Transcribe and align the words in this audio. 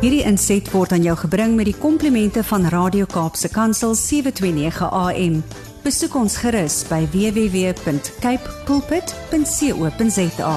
Hierdie 0.00 0.22
inset 0.24 0.70
word 0.72 0.94
aan 0.96 1.02
jou 1.04 1.12
gebring 1.26 1.58
met 1.58 1.66
die 1.68 1.76
komplimente 1.76 2.40
van 2.48 2.62
Radio 2.72 3.04
Kaapse 3.04 3.50
Kansel 3.52 3.92
729 3.92 4.88
AM. 4.88 5.34
Besoek 5.84 6.16
ons 6.16 6.38
gerus 6.40 6.78
by 6.88 7.02
www.cape 7.12 8.54
pulpit.co.za. 8.64 10.54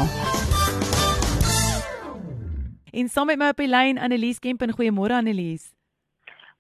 En 2.95 3.11
saam 3.11 3.33
met 3.33 3.43
my 3.43 3.51
op 3.51 3.59
die 3.59 3.67
lyn 3.67 3.99
Annelies 3.99 4.39
Kempen. 4.39 4.71
Goeiemôre 4.79 5.19
Annelies. 5.19 5.72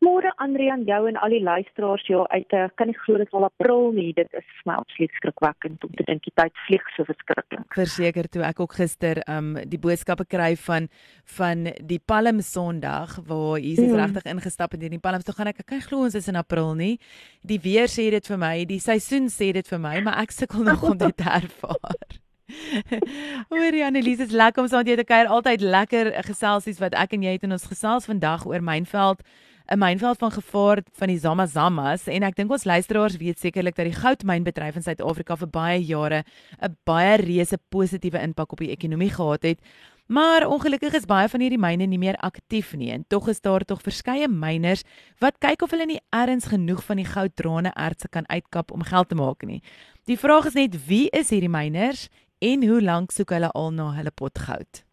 Môre 0.03 0.31
Andrea 0.43 0.73
aan 0.73 0.83
jou 0.87 1.01
en 1.07 1.17
al 1.21 1.35
die 1.35 1.43
luisteraars 1.43 2.05
ja 2.07 2.23
uit 2.35 2.51
'n 2.51 2.71
kan 2.75 2.87
nie 2.87 2.97
glo 3.03 3.17
dit 3.17 3.27
is 3.27 3.33
al 3.33 3.45
April 3.45 3.91
nie. 3.91 4.13
Dit 4.13 4.27
is 4.33 4.47
vir 4.57 4.65
my 4.65 4.73
absoluut 4.73 5.11
skrikwekkend 5.11 5.83
om 5.83 5.91
te 5.95 6.03
dink 6.03 6.23
die 6.23 6.33
tyd 6.35 6.53
vlieg 6.67 6.85
so 6.95 7.03
verskriklik. 7.03 7.73
Verseker 7.73 8.27
toe 8.29 8.43
ek 8.43 8.59
ook 8.59 8.73
gister 8.73 9.21
um 9.27 9.55
die 9.65 9.79
boodskappe 9.79 10.25
kry 10.25 10.55
van 10.55 10.89
van 11.37 11.63
die 11.79 11.99
Palm 11.99 12.41
Sondag 12.41 13.19
waar 13.27 13.59
Jesus 13.59 13.91
hmm. 13.91 13.95
regtig 13.95 14.25
ingestap 14.25 14.71
het 14.71 14.83
in 14.83 14.91
die 14.97 14.99
Palms. 14.99 15.23
Toe 15.23 15.35
gaan 15.35 15.47
ek 15.47 15.59
ek 15.59 15.65
kan 15.65 15.81
glo 15.81 16.03
ons 16.03 16.15
is 16.15 16.27
in 16.27 16.35
April 16.35 16.75
nie. 16.75 16.99
Die 17.41 17.59
weer 17.59 17.87
sê 17.87 18.09
dit 18.09 18.27
vir 18.27 18.37
my, 18.37 18.65
die 18.65 18.79
seisoen 18.79 19.29
sê 19.29 19.53
dit 19.53 19.67
vir 19.67 19.79
my, 19.79 20.01
maar 20.01 20.19
ek 20.21 20.31
sukkel 20.31 20.63
nog 20.63 20.83
om 20.83 20.97
dit 20.97 21.17
te 21.17 21.29
ervaar. 21.29 22.19
Hoorie 23.53 23.85
Annelies, 23.85 24.17
dit 24.17 24.27
is 24.27 24.35
lekker 24.35 24.63
om 24.63 24.67
saam 24.67 24.83
met 24.83 24.87
jou 24.87 24.97
te 24.97 25.07
kuier. 25.07 25.27
Altyd 25.27 25.61
lekker 25.61 26.11
geselsies 26.27 26.81
wat 26.83 26.93
ek 26.93 27.15
en 27.15 27.23
jy 27.23 27.37
het 27.37 27.47
in 27.47 27.55
ons 27.55 27.69
gesels 27.71 28.05
vandag 28.09 28.45
oor 28.49 28.61
mynveld 28.61 29.23
'n 29.71 29.79
mynveld 29.79 30.17
van 30.17 30.31
gevaar 30.31 30.83
van 30.91 31.07
die 31.07 31.19
Zamazamas 31.19 32.07
en 32.07 32.23
ek 32.23 32.35
dink 32.35 32.51
ons 32.51 32.63
luisteraars 32.63 33.15
weet 33.17 33.39
sekerlik 33.39 33.75
dat 33.75 33.85
die 33.85 33.95
goudmynbedryf 33.95 34.75
in 34.75 34.83
Suid-Afrika 34.83 35.37
vir 35.37 35.47
baie 35.47 35.79
jare 35.79 36.23
'n 36.61 36.75
baie 36.83 37.15
reuse 37.17 37.57
positiewe 37.69 38.19
impak 38.19 38.51
op 38.51 38.59
die 38.59 38.71
ekonomie 38.71 39.09
gehad 39.09 39.43
het. 39.43 39.59
Maar 40.07 40.47
ongelukkig 40.47 40.93
is 40.93 41.05
baie 41.05 41.29
van 41.29 41.39
hierdie 41.39 41.59
myne 41.59 41.85
nie 41.87 41.97
meer 41.97 42.17
aktief 42.19 42.73
nie 42.75 42.91
en 42.91 43.05
tog 43.07 43.29
is 43.29 43.41
daar 43.41 43.63
tog 43.63 43.81
verskeie 43.81 44.27
myners 44.27 44.83
wat 45.19 45.39
kyk 45.39 45.61
of 45.61 45.71
hulle 45.71 45.85
nie 45.85 46.01
erns 46.09 46.45
genoeg 46.45 46.83
van 46.83 46.97
die 46.97 47.07
gouddrane 47.07 47.71
ertse 47.73 48.09
kan 48.09 48.27
uitkap 48.27 48.71
om 48.71 48.83
geld 48.83 49.09
te 49.09 49.15
maak 49.15 49.43
nie. 49.43 49.61
Die 50.05 50.17
vraag 50.17 50.45
is 50.45 50.53
net 50.53 50.75
wie 50.87 51.09
is 51.09 51.29
hierdie 51.29 51.49
myners 51.49 52.09
en 52.39 52.67
hoe 52.67 52.81
lank 52.81 53.11
soek 53.11 53.29
hulle 53.29 53.51
al 53.51 53.71
na 53.71 53.93
hulle 53.95 54.11
pot 54.11 54.39
goud? 54.39 54.83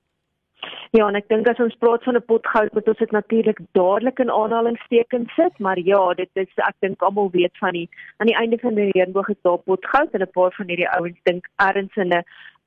Ja, 0.90 1.04
en 1.06 1.14
ek 1.14 1.28
dink 1.30 1.46
as 1.46 1.60
ons 1.62 1.76
praat 1.78 2.02
van 2.02 2.16
'n 2.18 2.26
pot 2.26 2.46
goud, 2.52 2.72
moet 2.74 2.88
ons 2.90 2.98
dit 2.98 3.12
natuurlik 3.14 3.58
dadelik 3.78 4.18
in 4.18 4.30
aanhalingstekens 4.30 5.34
sit, 5.34 5.58
maar 5.58 5.78
ja, 5.78 6.14
dit 6.14 6.30
is 6.34 6.50
ek 6.56 6.74
dink 6.80 7.02
almal 7.02 7.30
weet 7.30 7.58
van 7.62 7.72
die 7.78 7.88
aan 8.18 8.26
die 8.26 8.34
einde 8.34 8.58
van 8.58 8.74
die 8.74 8.90
reënboog 8.90 9.28
is 9.28 9.42
daar 9.46 9.58
pot 9.58 9.86
goud 9.86 10.10
en 10.10 10.22
'n 10.22 10.30
paar 10.34 10.52
van 10.52 10.66
hierdie 10.66 10.90
ouens 10.90 11.20
dink 11.22 11.46
erns 11.56 11.96
in 11.96 12.10
'n 12.10 12.24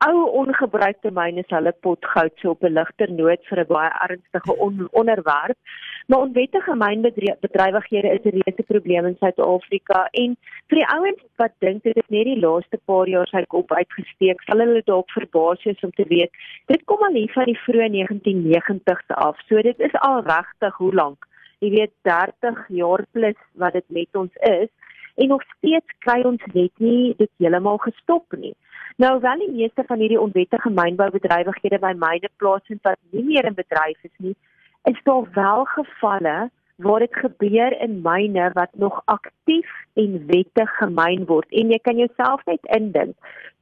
ou 0.07 0.23
ongebruikte 0.41 1.11
myn 1.15 1.39
is 1.41 1.51
hulle 1.53 1.71
pot 1.85 2.05
goud 2.13 2.33
so 2.41 2.51
op 2.55 2.63
'n 2.63 2.75
ligter 2.77 3.11
noot 3.11 3.41
vir 3.49 3.59
'n 3.59 3.71
baie 3.73 3.91
ernstige 4.05 4.53
on 4.65 4.87
onderwerp. 4.91 5.57
Maar 6.07 6.19
onwettige 6.25 6.75
mynbedrywighede 6.75 8.09
is 8.15 8.25
'n 8.25 8.35
reuse 8.37 8.63
probleem 8.71 9.05
in 9.05 9.15
Suid-Afrika 9.19 10.07
en 10.23 10.35
vir 10.67 10.77
die 10.79 10.89
ouens 10.97 11.21
wat 11.37 11.53
dink 11.59 11.83
dit 11.83 11.95
het 11.95 12.09
net 12.09 12.25
die 12.25 12.39
laaste 12.45 12.77
paar 12.85 13.07
jaar 13.07 13.27
sy 13.27 13.43
kop 13.47 13.71
uitgesteek, 13.71 14.41
sal 14.41 14.59
hulle 14.59 14.81
dalk 14.85 15.09
verbaas 15.11 15.63
wees 15.63 15.83
om 15.83 15.91
te 15.91 16.05
weet 16.07 16.31
dit 16.67 16.85
kom 16.85 17.03
al 17.03 17.13
hier 17.13 17.31
van 17.33 17.45
die 17.45 17.59
vroeë 17.65 17.89
1990s 17.97 19.15
af. 19.15 19.37
So 19.47 19.61
dit 19.61 19.79
is 19.79 19.95
al 20.01 20.21
regtig 20.21 20.75
hoe 20.77 20.93
lank? 20.93 21.27
Jy 21.59 21.69
weet 21.69 21.93
30 22.01 22.67
jaar 22.67 23.05
plus 23.11 23.39
wat 23.55 23.73
dit 23.73 23.87
met 23.87 24.15
ons 24.15 24.35
is 24.35 24.69
en 25.15 25.27
nog 25.27 25.43
steeds 25.57 25.91
kry 25.99 26.21
ons 26.21 26.41
net 26.53 26.71
nie 26.77 27.13
dit 27.17 27.29
heeltemal 27.37 27.77
gestop 27.77 28.25
nie. 28.37 28.55
Nou 28.97 29.19
wel 29.19 29.39
die 29.39 29.51
meeste 29.51 29.83
van 29.87 29.97
hierdie 29.97 30.19
onwettige 30.21 30.69
mynboubedrywighede 30.69 31.79
by 31.81 31.93
myne 31.97 32.29
plaasvind 32.37 32.81
wat 32.85 32.99
nie 33.09 33.23
meer 33.25 33.45
in 33.49 33.55
bedryf 33.57 34.03
is 34.05 34.17
nie, 34.17 34.35
is 34.89 34.99
daar 35.03 35.25
wel 35.33 35.65
gevalle 35.65 36.49
waar 36.75 36.99
dit 36.99 37.15
gebeur 37.15 37.79
in 37.81 38.01
myne 38.01 38.49
wat 38.53 38.69
nog 38.73 39.01
aktief 39.05 39.69
en 39.93 40.25
wettig 40.27 40.75
gemyn 40.77 41.25
word. 41.25 41.49
En 41.49 41.71
jy 41.73 41.79
kan 41.81 41.97
jouself 41.97 42.45
net 42.45 42.65
indink 42.77 43.15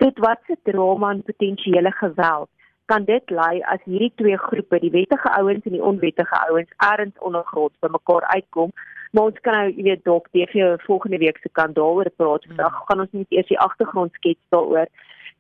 tot 0.03 0.20
watse 0.20 0.58
drama 0.64 1.12
en 1.12 1.24
potensiële 1.24 1.91
geweld 1.91 2.50
kan 2.91 3.06
dit 3.08 3.30
lei 3.30 3.62
as 3.72 3.84
hierdie 3.86 4.12
twee 4.20 4.38
groepe 4.38 4.80
die 4.84 4.91
wettige 4.91 5.30
ouens 5.38 5.64
en 5.66 5.75
die 5.78 5.84
onwettige 5.91 6.40
ouens 6.47 6.72
erns 6.91 7.24
ondergrond 7.30 7.72
by 7.80 7.88
mekaar 7.91 8.28
uitkom. 8.36 8.74
Maar 9.12 9.30
ons 9.31 9.40
kan 9.46 9.56
nou 9.56 9.70
jy 9.70 9.86
weet 9.86 10.03
dalk 10.03 10.28
TV 10.31 10.75
volgende 10.88 11.20
week 11.24 11.40
se 11.40 11.50
kan 11.59 11.72
daaroor 11.78 12.09
praat. 12.16 12.47
Vandag 12.47 12.75
hmm. 12.75 12.86
gaan 12.90 13.03
ons 13.06 13.16
net 13.16 13.31
eers 13.38 13.47
die 13.47 13.59
agtergrond 13.59 14.20
skets 14.20 14.44
daaroor 14.56 14.91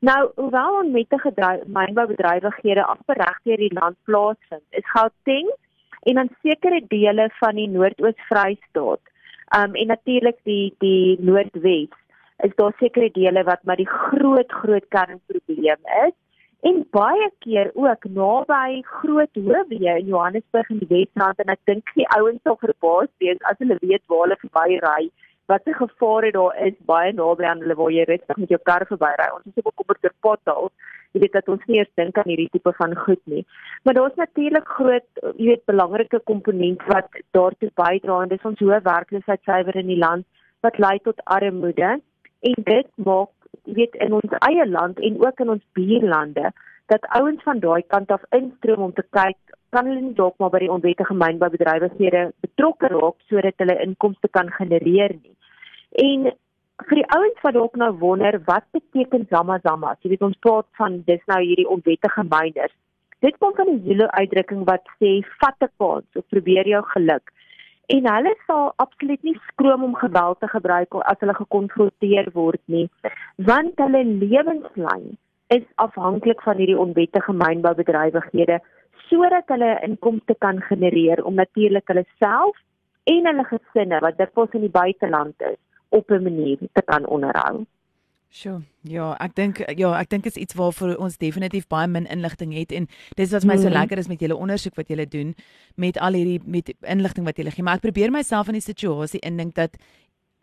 Nou, 0.01 0.31
hoewel 0.35 0.75
onwettige 0.79 1.31
mynboubedrywighede 1.65 2.83
amper 2.89 3.19
reg 3.21 3.35
deur 3.45 3.59
die 3.61 3.73
land 3.77 3.97
plaasvind, 4.09 4.63
is 4.79 4.87
Gauteng 4.93 5.51
en 6.09 6.17
dan 6.17 6.31
sekere 6.41 6.79
dele 6.89 7.27
van 7.37 7.59
die 7.59 7.67
Noord-Oos-Vrystaat, 7.69 9.11
um 9.59 9.77
en 9.77 9.93
natuurlik 9.93 10.39
die 10.49 10.73
die 10.81 11.21
Noordwes, 11.21 11.93
is 12.47 12.57
daar 12.57 12.73
sekere 12.79 13.11
dele 13.13 13.43
wat 13.45 13.61
maar 13.63 13.77
die 13.77 13.89
groot 13.91 14.57
groot 14.63 14.87
kernprobleem 14.89 15.93
is. 16.07 16.17
En 16.65 16.81
baie 16.97 17.29
keer 17.45 17.69
ook 17.73 18.09
naby 18.17 18.81
groot 18.81 19.37
howe 19.45 19.97
in 19.99 20.09
Johannesburg 20.09 20.69
in 20.69 20.81
die 20.81 20.89
Wesrand 20.95 21.45
en 21.45 21.53
ek 21.53 21.61
dink 21.69 21.93
die 21.93 22.09
ouens 22.17 22.41
sal 22.41 22.57
verbaas 22.57 23.13
wees 23.21 23.49
as 23.53 23.61
hulle 23.61 23.77
weet 23.85 24.01
waar 24.09 24.25
hulle 24.25 24.41
verby 24.47 24.81
ry 24.81 25.11
wat 25.51 25.67
se 25.67 25.73
gevare 25.77 26.31
daar 26.31 26.57
is 26.67 26.77
baie 26.91 27.13
naby 27.13 27.45
aan 27.49 27.61
hulle 27.63 27.77
waar 27.79 27.91
jy 27.91 28.05
rustig 28.09 28.41
met 28.43 28.53
jou 28.53 28.59
kar 28.69 28.85
verbyry. 28.89 29.27
Ons 29.35 29.47
is 29.51 29.67
bekommerd 29.67 30.07
oor 30.07 30.15
potholes. 30.27 30.97
Jy 31.11 31.21
weet 31.23 31.35
dat 31.35 31.49
ons 31.51 31.63
nie 31.67 31.79
eers 31.81 31.91
dink 31.99 32.17
aan 32.17 32.29
hierdie 32.31 32.51
tipe 32.53 32.71
van 32.77 32.95
goed 33.03 33.21
nie. 33.33 33.43
Maar 33.83 33.97
daar's 33.97 34.19
natuurlik 34.19 34.69
groot, 34.77 35.23
jy 35.35 35.49
weet, 35.49 35.65
belangrike 35.67 36.21
komponente 36.31 36.87
wat 36.87 37.19
daartoe 37.35 37.71
bydra 37.83 38.21
en 38.23 38.31
dis 38.31 38.47
ons 38.47 38.63
hoë 38.63 38.79
werkloosheidsyfer 38.87 39.81
in 39.83 39.91
die 39.91 39.99
land 39.99 40.27
wat 40.63 40.79
lei 40.79 40.97
tot 41.03 41.21
armoede 41.35 41.97
en 42.49 42.65
dit 42.71 42.91
maak 43.05 43.31
jy 43.67 43.75
weet 43.77 43.97
in 44.05 44.15
ons 44.17 44.35
eie 44.47 44.65
land 44.69 44.99
en 44.99 45.19
ook 45.25 45.41
in 45.43 45.55
ons 45.55 45.65
buurlande 45.77 46.51
dat 46.93 47.07
ouens 47.17 47.43
van 47.47 47.59
daai 47.63 47.81
kant 47.93 48.11
af 48.11 48.23
instroom 48.37 48.87
om 48.87 48.93
te 48.93 49.03
kyk 49.17 49.37
kan 49.75 49.87
hulle 49.87 50.01
nie 50.05 50.15
dalk 50.15 50.39
maar 50.39 50.51
by 50.53 50.63
die 50.63 50.71
onwettige 50.71 51.15
mynboubedrywighede 51.23 52.23
betrokke 52.45 52.89
raak 52.93 53.17
sodat 53.31 53.63
hulle 53.63 53.77
inkomste 53.85 54.27
kan 54.37 54.51
genereer 54.57 55.15
nie. 55.15 55.35
En 55.91 56.31
vir 56.87 56.97
die 57.01 57.07
ouens 57.15 57.41
wat 57.43 57.53
dalk 57.53 57.75
nou 57.75 57.91
wonder 57.99 58.39
wat 58.45 58.63
beteken 58.71 59.27
Zama 59.29 59.59
Zama? 59.63 59.95
Jy 60.01 60.13
weet 60.13 60.23
ons 60.29 60.39
praat 60.39 60.67
van 60.79 61.01
dis 61.05 61.21
nou 61.27 61.39
hierdie 61.43 61.67
onwettige 61.67 62.23
myners. 62.23 62.73
Dit 63.21 63.37
kom 63.37 63.53
van 63.55 63.69
'n 63.69 63.83
Zulu 63.85 64.07
uitdrukking 64.07 64.63
wat 64.65 64.87
sê 64.99 65.21
vat 65.41 65.59
'n 65.61 65.69
kans 65.77 66.07
of 66.15 66.27
probeer 66.29 66.67
jou 66.67 66.83
geluk. 66.93 67.31
En 67.87 68.07
hulle 68.07 68.35
sal 68.47 68.73
absoluut 68.75 69.23
nie 69.23 69.39
skroom 69.47 69.83
om 69.83 69.95
geweld 69.95 70.39
te 70.39 70.47
gebruik 70.47 70.93
as 70.95 71.19
hulle 71.19 71.33
gekonfronteer 71.33 72.31
word 72.33 72.61
nie, 72.65 72.89
want 73.35 73.73
hulle 73.75 74.03
lewenslyn 74.03 75.17
is 75.49 75.63
afhanklik 75.75 76.41
van 76.41 76.57
hierdie 76.57 76.79
onwettige 76.79 77.33
mynboubedrywighede 77.33 78.59
sodat 79.09 79.47
hulle 79.47 79.79
inkomste 79.83 80.35
kan 80.39 80.61
genereer 80.61 81.23
om 81.23 81.33
natuurlik 81.33 81.87
hulle 81.87 82.05
self 82.19 82.55
en 83.03 83.25
hulle 83.25 83.43
gesinne 83.43 83.99
wat 83.99 84.17
dikwels 84.17 84.53
in 84.53 84.61
die 84.61 84.77
buiteland 84.81 85.35
is 85.41 85.59
op 85.91 86.09
'n 86.09 86.23
manier 86.23 86.57
te 86.73 86.81
kan 86.85 87.07
onderhou. 87.07 87.65
Sjoe. 88.31 88.61
Ja, 88.87 89.11
ek 89.19 89.33
dink 89.35 89.57
ja, 89.77 89.91
ek 89.99 90.09
dink 90.09 90.25
is 90.25 90.37
iets 90.39 90.55
waarvoor 90.55 90.95
ons 91.03 91.17
definitief 91.19 91.65
baie 91.67 91.87
min 91.87 92.07
inligting 92.07 92.53
het 92.55 92.71
en 92.71 92.87
dis 93.19 93.33
wat 93.35 93.43
my 93.43 93.57
so 93.59 93.67
mm. 93.67 93.75
lekker 93.75 93.99
is 93.99 94.07
met 94.07 94.21
julle 94.23 94.37
ondersoek 94.39 94.75
wat 94.79 94.87
julle 94.87 95.03
doen 95.07 95.33
met 95.75 95.99
al 95.99 96.15
hierdie 96.15 96.39
met 96.45 96.71
inligting 96.79 97.27
wat 97.27 97.37
julle 97.37 97.51
gee. 97.51 97.63
Maar 97.63 97.81
ek 97.81 97.81
probeer 97.81 98.11
myself 98.11 98.47
in 98.47 98.53
die 98.53 98.63
situasie 98.63 99.19
indink 99.19 99.55
dat 99.59 99.75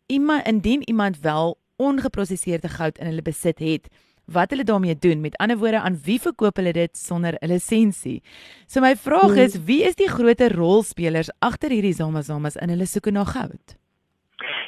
iemand 0.06 0.46
indien 0.46 0.84
iemand 0.84 1.20
wel 1.24 1.56
ongeproseserde 1.76 2.68
goud 2.68 2.98
in 2.98 3.06
hulle 3.06 3.22
besit 3.22 3.58
het, 3.58 3.88
wat 4.28 4.50
hulle 4.50 4.64
daarmee 4.64 4.98
doen. 4.98 5.20
Met 5.20 5.36
ander 5.36 5.56
woorde, 5.56 5.80
aan 5.80 5.96
wie 6.04 6.20
verkoop 6.20 6.56
hulle 6.60 6.72
dit 6.72 6.96
sonder 6.96 7.40
'n 7.40 7.48
lisensie? 7.48 8.22
So 8.66 8.80
my 8.80 8.96
vraag 8.96 9.36
is, 9.36 9.64
wie 9.64 9.82
is 9.84 9.94
die 9.94 10.08
groter 10.08 10.52
rolspelers 10.52 11.30
agter 11.38 11.70
hierdie 11.70 11.94
Zamazamas 11.94 12.56
in 12.56 12.68
hulle 12.68 12.86
soeke 12.86 13.10
na 13.10 13.24
goud? 13.24 13.76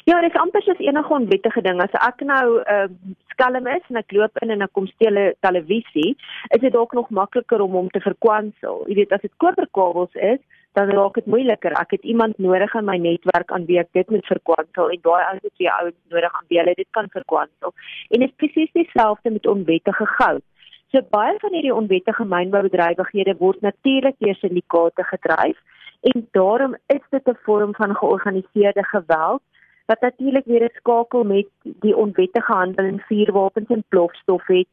Ja, 0.03 0.21
dit 0.21 0.33
is 0.33 0.39
amper 0.39 0.61
soos 0.61 0.79
enige 0.81 1.13
onwettige 1.13 1.61
ding. 1.61 1.81
As 1.81 1.93
ek 2.07 2.23
nou 2.25 2.45
'n 2.59 2.73
uh, 2.73 2.87
skelm 3.33 3.67
is 3.67 3.83
en 3.89 3.97
ek 4.01 4.11
loop 4.11 4.37
in 4.41 4.49
en 4.49 4.61
ek 4.61 4.73
kom 4.73 4.87
steel 4.87 5.17
'n 5.19 5.33
televisie, 5.39 6.15
is 6.49 6.61
dit 6.61 6.73
dalk 6.73 6.93
nog 6.93 7.09
makliker 7.09 7.61
om 7.61 7.71
hom 7.71 7.89
te 7.89 8.01
verkwansel. 8.01 8.83
Jy 8.87 8.95
weet, 8.95 9.11
as 9.11 9.21
dit 9.21 9.37
koperkabels 9.37 10.13
is, 10.13 10.39
dan 10.73 10.89
raak 10.89 11.13
dit 11.13 11.25
moeiliker. 11.25 11.71
Ek 11.71 11.91
het 11.91 12.03
iemand 12.03 12.37
nodig 12.37 12.73
in 12.73 12.85
my 12.85 12.97
netwerk 12.97 13.51
aan 13.51 13.65
wie 13.65 13.79
ek 13.79 13.91
dit 13.91 14.09
moet 14.09 14.25
verkwansel 14.25 14.89
en 14.89 15.01
daai 15.01 15.23
ouens 15.23 15.43
het 15.43 15.57
jy 15.57 15.69
ouens 15.69 15.99
nodig 16.09 16.33
aan 16.33 16.47
wie 16.47 16.59
hulle 16.59 16.73
dit 16.75 16.91
kan 16.91 17.09
verkwansel. 17.09 17.73
En 18.09 18.19
dit 18.19 18.29
is 18.29 18.35
presies 18.35 18.71
dieselfde 18.73 19.29
met 19.29 19.47
onwettige 19.47 20.05
goud. 20.05 20.43
So 20.91 21.01
baie 21.09 21.37
van 21.39 21.53
hierdie 21.53 21.75
onwettige 21.75 22.25
mynboubedrywighede 22.25 23.37
word 23.37 23.61
natuurlik 23.61 24.15
deur 24.17 24.35
syndikaate 24.35 25.03
gedryf 25.03 25.57
en 26.01 26.27
daarom 26.31 26.75
is 26.87 27.05
dit 27.09 27.27
'n 27.27 27.37
vorm 27.45 27.75
van 27.75 27.95
georganiseerde 27.95 28.83
geweld 28.83 29.41
wat 29.91 30.01
natuurlik 30.01 30.45
weer 30.45 30.63
'n 30.63 30.77
skakel 30.79 31.23
met 31.23 31.47
die 31.63 31.95
onwettige 31.95 32.53
handel 32.53 32.85
in 32.85 33.03
vuurwapens 33.07 33.69
en 33.75 33.83
plofstof 33.89 34.47
het 34.47 34.67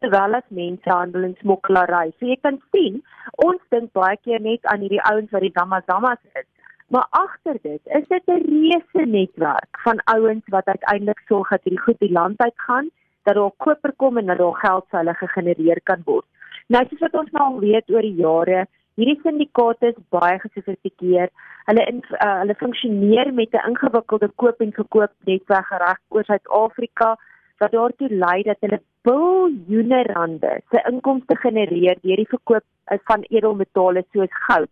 sowel 0.00 0.34
as 0.34 0.48
mensehandel 0.48 1.22
en 1.22 1.36
smokkelary. 1.40 2.12
So 2.18 2.26
jy 2.26 2.38
kan 2.46 2.60
sien, 2.72 3.02
ons 3.48 3.62
dink 3.74 3.92
baie 3.92 4.16
keer 4.26 4.40
net 4.40 4.66
aan 4.72 4.82
hierdie 4.84 5.06
ouens 5.10 5.30
wat 5.30 5.44
die 5.46 5.56
Zamazamas 5.58 6.22
is. 6.40 6.48
Maar 6.92 7.06
agter 7.10 7.56
dit 7.62 7.80
is 7.98 8.06
dit 8.08 8.22
'n 8.26 8.44
reuse 8.50 9.06
netwerk 9.18 9.80
van 9.86 10.04
ouens 10.16 10.44
wat 10.56 10.66
uiteindelik 10.66 11.22
sorg 11.28 11.48
dat 11.48 11.64
hierdie 11.64 11.84
goed 11.86 11.98
die 11.98 12.12
land 12.12 12.40
uit 12.40 12.58
gaan, 12.66 12.90
dat 13.22 13.34
daar 13.34 13.56
koper 13.56 13.92
kom 13.96 14.18
en 14.18 14.26
dat 14.26 14.38
daar 14.38 14.58
geld 14.66 14.84
vir 14.88 14.98
hulle 14.98 15.14
gegenereer 15.14 15.80
kan 15.82 16.02
word. 16.04 16.26
Nou 16.66 16.84
soos 16.88 17.00
wat 17.00 17.14
ons 17.14 17.30
nou 17.30 17.44
al 17.44 17.60
weet 17.60 17.90
oor 17.90 18.02
die 18.02 18.20
jare, 18.26 18.66
hierdie 19.00 19.20
syndikaate 19.22 19.92
is 19.92 20.00
baie 20.14 20.38
gesofistikeerd. 20.42 21.32
Hulle 21.68 21.84
in, 21.90 22.02
uh, 22.18 22.38
hulle 22.42 22.56
funksioneer 22.62 23.32
met 23.34 23.54
'n 23.54 23.66
ingewikkelde 23.70 24.30
koop 24.42 24.60
en 24.60 24.72
verkoop 24.72 25.12
netwerk 25.30 25.70
reg 25.84 25.98
oor 26.08 26.24
Suid-Afrika 26.24 27.16
wat 27.58 27.72
daartoe 27.72 28.08
lei 28.10 28.42
dat 28.42 28.60
hulle 28.60 28.80
biljoene 29.02 30.02
rande 30.12 30.60
se 30.70 30.82
inkomste 30.92 31.36
genereer 31.36 31.96
deur 32.02 32.16
die 32.22 32.32
verkoop 32.36 32.64
van 33.10 33.22
edelmetale 33.28 34.04
soos 34.12 34.34
goud. 34.46 34.70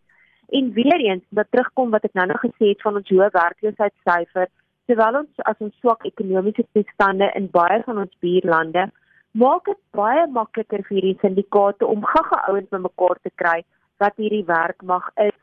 En 0.49 0.73
weer 0.73 1.01
eens, 1.01 1.25
wat 1.29 1.47
terugkom 1.51 1.91
wat 1.91 2.05
ek 2.05 2.15
nou 2.15 2.27
nog 2.27 2.41
gesê 2.41 2.73
het 2.73 2.83
van 2.83 2.97
ons 2.97 3.09
hoë 3.09 3.31
werkloosheidssyfer, 3.33 4.49
terwyl 4.87 5.17
ons 5.23 5.45
as 5.51 5.59
ons 5.59 5.77
swak 5.81 6.05
ekonomiese 6.05 6.65
toestande 6.73 7.31
in 7.39 7.49
baie 7.51 7.83
van 7.87 7.99
ons 7.99 8.19
buurlande 8.25 8.91
maak 9.33 9.65
dit 9.65 9.79
baie 9.97 10.25
makliker 10.29 10.83
vir 10.89 10.97
hierdie 10.99 11.21
syndikaate 11.23 11.87
om 11.89 12.05
gaga 12.05 12.41
ouens 12.51 12.69
bymekaar 12.75 13.21
te 13.23 13.33
kry 13.43 13.63
wat 14.03 14.19
hierdie 14.21 14.45
werk 14.49 14.83
mag 14.83 15.09
is 15.27 15.39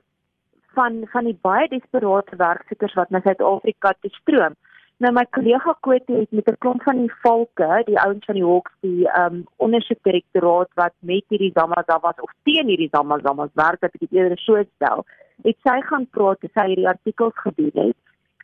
van 0.78 1.04
van 1.14 1.30
die 1.30 1.38
baie 1.48 1.68
desperate 1.72 2.36
werksoekers 2.40 2.98
wat 3.00 3.10
na 3.10 3.22
Suid-Afrika 3.26 3.94
toe 4.02 4.12
stroom. 4.18 4.58
Nou 5.00 5.14
my 5.16 5.24
kollega 5.36 5.74
Kote 5.86 6.12
het 6.12 6.32
met 6.36 6.50
'n 6.52 6.60
klomp 6.64 6.84
van 6.84 6.98
die 7.00 7.14
valke, 7.24 7.70
die 7.86 8.00
ouens 8.00 8.26
van 8.26 8.36
die 8.36 8.44
Hawks, 8.44 8.74
die 8.82 9.08
ehm 9.08 9.36
um, 9.36 9.46
ondersoekdirektoraat 9.66 10.72
wat 10.82 10.94
met 11.00 11.24
hierdie 11.32 11.56
Zamazawas 11.56 12.20
of 12.26 12.32
teen 12.44 12.68
hierdie 12.68 12.92
Zamazawas 12.92 13.54
werk, 13.54 13.80
dat 13.80 13.94
ek 13.94 14.00
dit 14.00 14.12
eerder 14.12 14.38
so 14.38 14.64
stel, 14.76 15.06
het 15.44 15.58
sy 15.64 15.78
gaan 15.90 16.08
praat, 16.10 16.44
sy 16.54 16.66
hierdie 16.68 16.88
artikels 16.88 17.38
gedoen 17.46 17.72
het. 17.74 17.98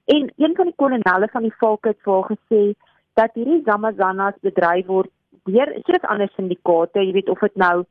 En 0.06 0.32
een 0.38 0.56
van 0.56 0.66
die 0.66 0.80
kolonelle 0.84 1.28
van 1.32 1.42
die 1.42 1.58
valke 1.60 1.88
het 1.88 2.02
vir 2.08 2.24
gesê 2.32 2.64
dat 3.14 3.34
hierdie 3.34 3.64
Zamazanas 3.66 4.40
bedryf 4.42 4.86
word 4.88 5.12
deur 5.44 5.70
soos 5.86 6.08
ander 6.08 6.32
syndikaate, 6.36 7.04
jy 7.04 7.12
weet 7.12 7.30
of 7.30 7.40
dit 7.40 7.56
nou 7.56 7.86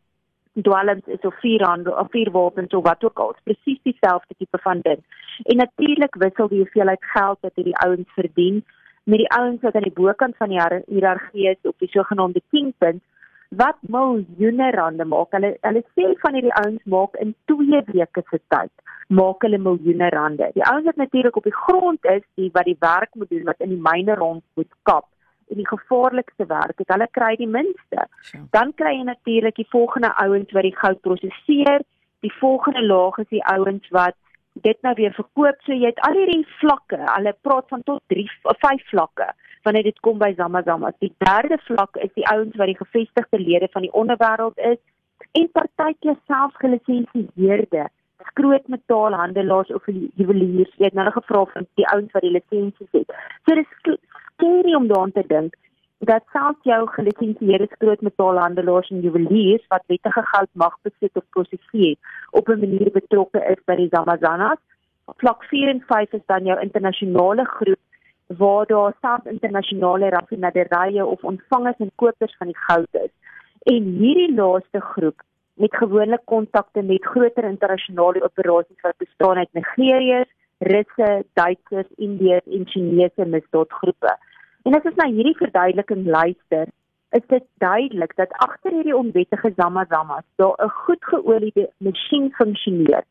dwelms 0.63 1.07
is 1.07 1.21
of 1.21 1.35
vuurhandel 1.41 1.93
of 1.93 2.11
vuurwapens 2.11 2.75
of 2.75 2.83
wat 2.83 3.05
ook 3.05 3.19
al, 3.19 3.35
presies 3.43 3.81
dieselfde 3.83 4.35
tipe 4.39 4.59
van 4.59 4.81
ding. 4.83 5.03
En 5.43 5.57
natuurlik 5.57 6.15
wissel 6.15 6.49
die 6.49 6.59
hoeveelheid 6.59 7.05
geld 7.15 7.39
wat 7.41 7.53
hierdie 7.55 7.79
ouens 7.87 8.11
verdien 8.15 8.65
met 9.05 9.19
die 9.19 9.31
ouens 9.31 9.61
wat 9.61 9.75
aan 9.75 9.89
die 9.89 9.93
bokant 9.93 10.37
van 10.37 10.49
die 10.49 10.61
hiërargie 10.87 11.49
is 11.51 11.69
op 11.69 11.79
die 11.79 11.91
sogenaamde 11.91 12.43
kingpins 12.51 13.03
wat 13.49 13.77
miljoene 13.81 14.71
rande 14.71 15.05
maak. 15.05 15.35
Hulle 15.37 15.57
hulle 15.61 15.83
sê 15.99 16.15
van 16.23 16.39
hierdie 16.39 16.55
ouens 16.63 16.83
maak 16.85 17.19
in 17.23 17.35
2 17.51 17.83
weke 17.93 18.25
se 18.31 18.41
tyd 18.49 18.73
maak 19.09 19.43
hulle 19.45 19.59
miljoene 19.59 20.09
rande. 20.15 20.51
Die 20.55 20.65
ouens 20.65 20.87
wat 20.89 20.97
natuurlik 20.97 21.37
op 21.37 21.45
die 21.45 21.59
grond 21.67 22.05
is, 22.05 22.23
die 22.41 22.51
wat 22.53 22.65
die 22.65 22.79
werk 22.81 23.11
moet 23.15 23.29
doen, 23.29 23.45
wat 23.45 23.61
in 23.61 23.75
die 23.75 23.83
myne 23.91 24.15
rond 24.15 24.43
moet 24.55 24.71
kap 24.83 25.07
en 25.49 25.61
die 25.61 25.69
gevaarlikste 25.69 26.47
werk, 26.47 26.79
het 26.79 26.93
hulle 26.93 27.09
kry 27.11 27.35
die 27.41 27.51
minste. 27.51 28.07
Dan 28.57 28.73
kry 28.75 28.97
jy 28.97 29.07
natuurlik 29.09 29.57
die 29.61 29.69
volgende 29.71 30.13
ouens 30.23 30.53
wat 30.53 30.67
die 30.67 30.77
goud 30.77 31.01
prosesseer. 31.01 31.85
Die 32.25 32.33
volgende 32.41 32.85
laag 32.87 33.19
is 33.19 33.29
die 33.29 33.45
ouens 33.45 33.89
wat 33.95 34.17
dit 34.63 34.79
nou 34.83 34.95
weer 34.95 35.13
verkoop. 35.13 35.61
So 35.67 35.73
jy 35.73 35.91
het 35.93 36.01
al 36.07 36.19
hierdie 36.19 36.47
vlakke. 36.61 37.01
Hulle 37.17 37.35
praat 37.41 37.69
van 37.69 37.83
tot 37.83 38.03
3 38.13 38.29
of 38.43 38.59
5 38.59 38.89
vlakke 38.93 39.33
wanneer 39.65 39.87
dit 39.89 40.01
kom 40.05 40.19
by 40.21 40.35
Zamazama. 40.37 40.93
Die 41.01 41.13
derde 41.25 41.59
vlak 41.65 41.97
is 42.05 42.13
die 42.15 42.27
ouens 42.29 42.57
wat 42.61 42.69
die 42.69 42.77
gevestigde 42.77 43.39
lede 43.41 43.69
van 43.73 43.87
die 43.87 43.93
onderwêreld 43.97 44.59
is 44.61 44.81
en 45.33 45.49
partykeer 45.57 46.19
selfs 46.29 46.59
gelisensieerde 46.61 47.89
groot 48.35 48.69
metaalhandelaars 48.69 49.73
of 49.73 49.87
juweliers. 50.15 50.73
Jy 50.79 50.91
het 50.91 50.97
nou 50.99 51.11
gevra 51.13 51.45
van 51.53 51.67
die 51.81 51.87
ouens 51.93 52.13
wat 52.13 52.25
die 52.25 52.35
lisensies 52.35 52.93
het. 52.97 53.17
So 53.45 53.57
dis 53.59 53.99
scary 54.65 54.75
om 54.75 54.89
daaraan 54.89 55.13
te 55.13 55.25
dink 55.27 55.55
dat 55.99 56.23
selfs 56.33 56.63
jou 56.63 56.89
gelisensieerde 56.89 57.69
groot 57.79 58.01
metaalhandelaars 58.01 58.91
en 58.91 59.01
juweliers 59.01 59.65
wat 59.69 59.85
wettige 59.87 60.23
goud 60.23 60.49
mag 60.53 60.77
besit 60.83 61.17
of 61.17 61.25
prosesseer 61.31 61.97
op 62.31 62.49
'n 62.49 62.61
manier 62.61 62.91
betrokke 62.93 63.41
is 63.53 63.61
by 63.65 63.77
die 63.77 63.89
Zamazanas. 63.89 64.59
Vlak 65.17 65.45
4 65.45 65.69
en 65.69 65.81
5 65.87 66.13
is 66.13 66.27
dan 66.27 66.45
jou 66.45 66.61
internasionale 66.61 67.45
groep 67.45 67.81
waar 68.27 68.67
daar 68.67 68.93
selfs 69.01 69.31
internasionale 69.31 70.09
raffinaderye 70.09 71.07
of 71.07 71.25
ontvangers 71.25 71.79
en 71.79 71.91
kopers 71.95 72.37
van 72.37 72.47
die 72.47 72.59
goud 72.67 72.93
is. 72.93 73.13
En 73.63 73.83
hierdie 73.83 74.35
laaste 74.35 74.81
groep 74.81 75.23
met 75.55 75.77
gewoonlik 75.77 76.25
kontakte 76.25 76.83
met 76.83 77.05
groter 77.05 77.45
internasionale 77.45 78.23
operasies 78.23 78.81
wat 78.81 78.97
bestaan 78.97 79.37
uit 79.37 79.53
Nigeriërs, 79.53 80.31
Russe, 80.59 81.25
Duitsers, 81.33 81.89
Indiërs 81.97 82.47
en 82.47 82.67
Chinese 82.67 83.25
misdaadgroepe. 83.25 84.17
En 84.65 84.75
as 84.75 84.87
ons 84.89 84.97
na 84.97 85.11
hierdie 85.13 85.37
verduideliking 85.37 86.07
luister, 86.09 86.71
is 87.17 87.25
dit 87.31 87.45
duidelik 87.63 88.15
dat 88.17 88.33
agter 88.47 88.73
hierdie 88.73 88.97
onwettige 88.97 89.53
zamazamas 89.57 90.25
daar 90.41 90.57
'n 90.65 90.71
goed 90.85 91.05
geoliede 91.05 91.71
masjien 91.79 92.33
funksioneer 92.39 93.05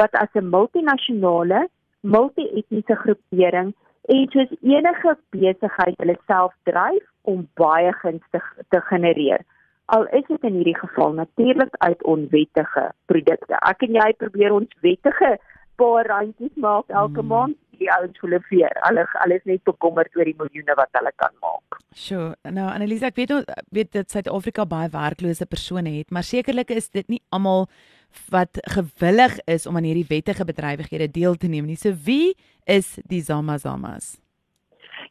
wat 0.00 0.12
as 0.22 0.32
'n 0.34 0.50
multinasjonale, 0.54 1.68
multi-etniese 2.00 2.96
groepering 3.02 3.74
en 4.08 4.28
soos 4.30 4.52
enige 4.62 5.16
besigheid 5.30 5.96
hulle 5.98 6.16
self 6.26 6.54
dryf 6.62 7.04
om 7.22 7.48
baie 7.54 7.92
gunstig 7.92 8.46
te 8.68 8.80
genereer. 8.80 9.40
Al 9.84 10.06
is 10.06 10.26
dit 10.26 10.42
in 10.42 10.54
hierdie 10.54 10.78
geval 10.78 11.12
natuurlik 11.12 11.74
uit 11.78 12.02
onwettige 12.02 12.92
produkte. 13.06 13.54
Ek 13.54 13.82
en 13.82 13.92
jy 13.92 14.12
probeer 14.12 14.52
ons 14.52 14.76
wettige 14.80 15.38
paar 15.80 16.08
randjies 16.12 16.56
maak 16.56 16.88
elke 16.88 17.24
hmm. 17.24 17.32
maand 17.34 17.58
die 17.80 17.88
ouens 17.96 18.18
voel 18.20 18.36
veer. 18.48 18.74
Hulle 18.86 19.06
alles 19.24 19.46
net 19.48 19.62
bekommerd 19.68 20.16
oor 20.18 20.28
die 20.28 20.36
miljoene 20.38 20.76
wat 20.78 20.98
hulle 20.98 21.12
kan 21.22 21.32
maak. 21.44 21.78
Sjoe. 21.96 22.34
Nou 22.56 22.68
Annelise, 22.68 23.08
ek 23.08 23.18
weet 23.18 23.32
weet 23.74 23.92
dat 23.96 24.12
Suid-Afrika 24.12 24.66
baie 24.68 24.90
werklose 24.92 25.48
persone 25.48 25.96
het, 25.98 26.10
maar 26.10 26.26
sekerlik 26.26 26.70
is 26.76 26.90
dit 26.92 27.08
nie 27.08 27.22
almal 27.34 27.66
wat 28.34 28.58
gewillig 28.74 29.38
is 29.46 29.66
om 29.70 29.78
aan 29.78 29.86
hierdie 29.86 30.08
wettige 30.08 30.44
bedrywighede 30.44 31.10
deel 31.14 31.38
te 31.38 31.48
neem 31.48 31.68
nie. 31.70 31.78
So 31.78 31.94
wie 32.06 32.34
is 32.66 32.98
die 33.10 33.22
Zamazamas? 33.22 34.18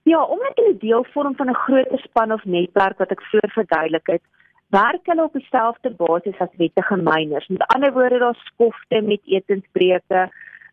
Ja, 0.08 0.22
omdat 0.24 0.60
hulle 0.60 0.78
deel 0.78 1.06
vorm 1.14 1.36
van 1.36 1.50
'n 1.50 1.62
groter 1.66 2.00
span 2.00 2.32
of 2.32 2.44
netwerk 2.46 2.98
wat 2.98 3.12
ek 3.12 3.24
voor 3.32 3.50
verduidelik 3.56 4.08
het, 4.08 4.22
werk 4.70 5.06
hulle 5.06 5.24
op 5.24 5.34
dieselfde 5.34 5.90
basis 5.90 6.40
as 6.40 6.58
wettige 6.58 6.96
myners. 6.96 7.48
Met 7.48 7.68
ander 7.74 7.94
woorde, 7.94 8.20
daar 8.20 8.40
skofte 8.46 9.02
met 9.02 9.22
etensbreuke, 9.26 10.30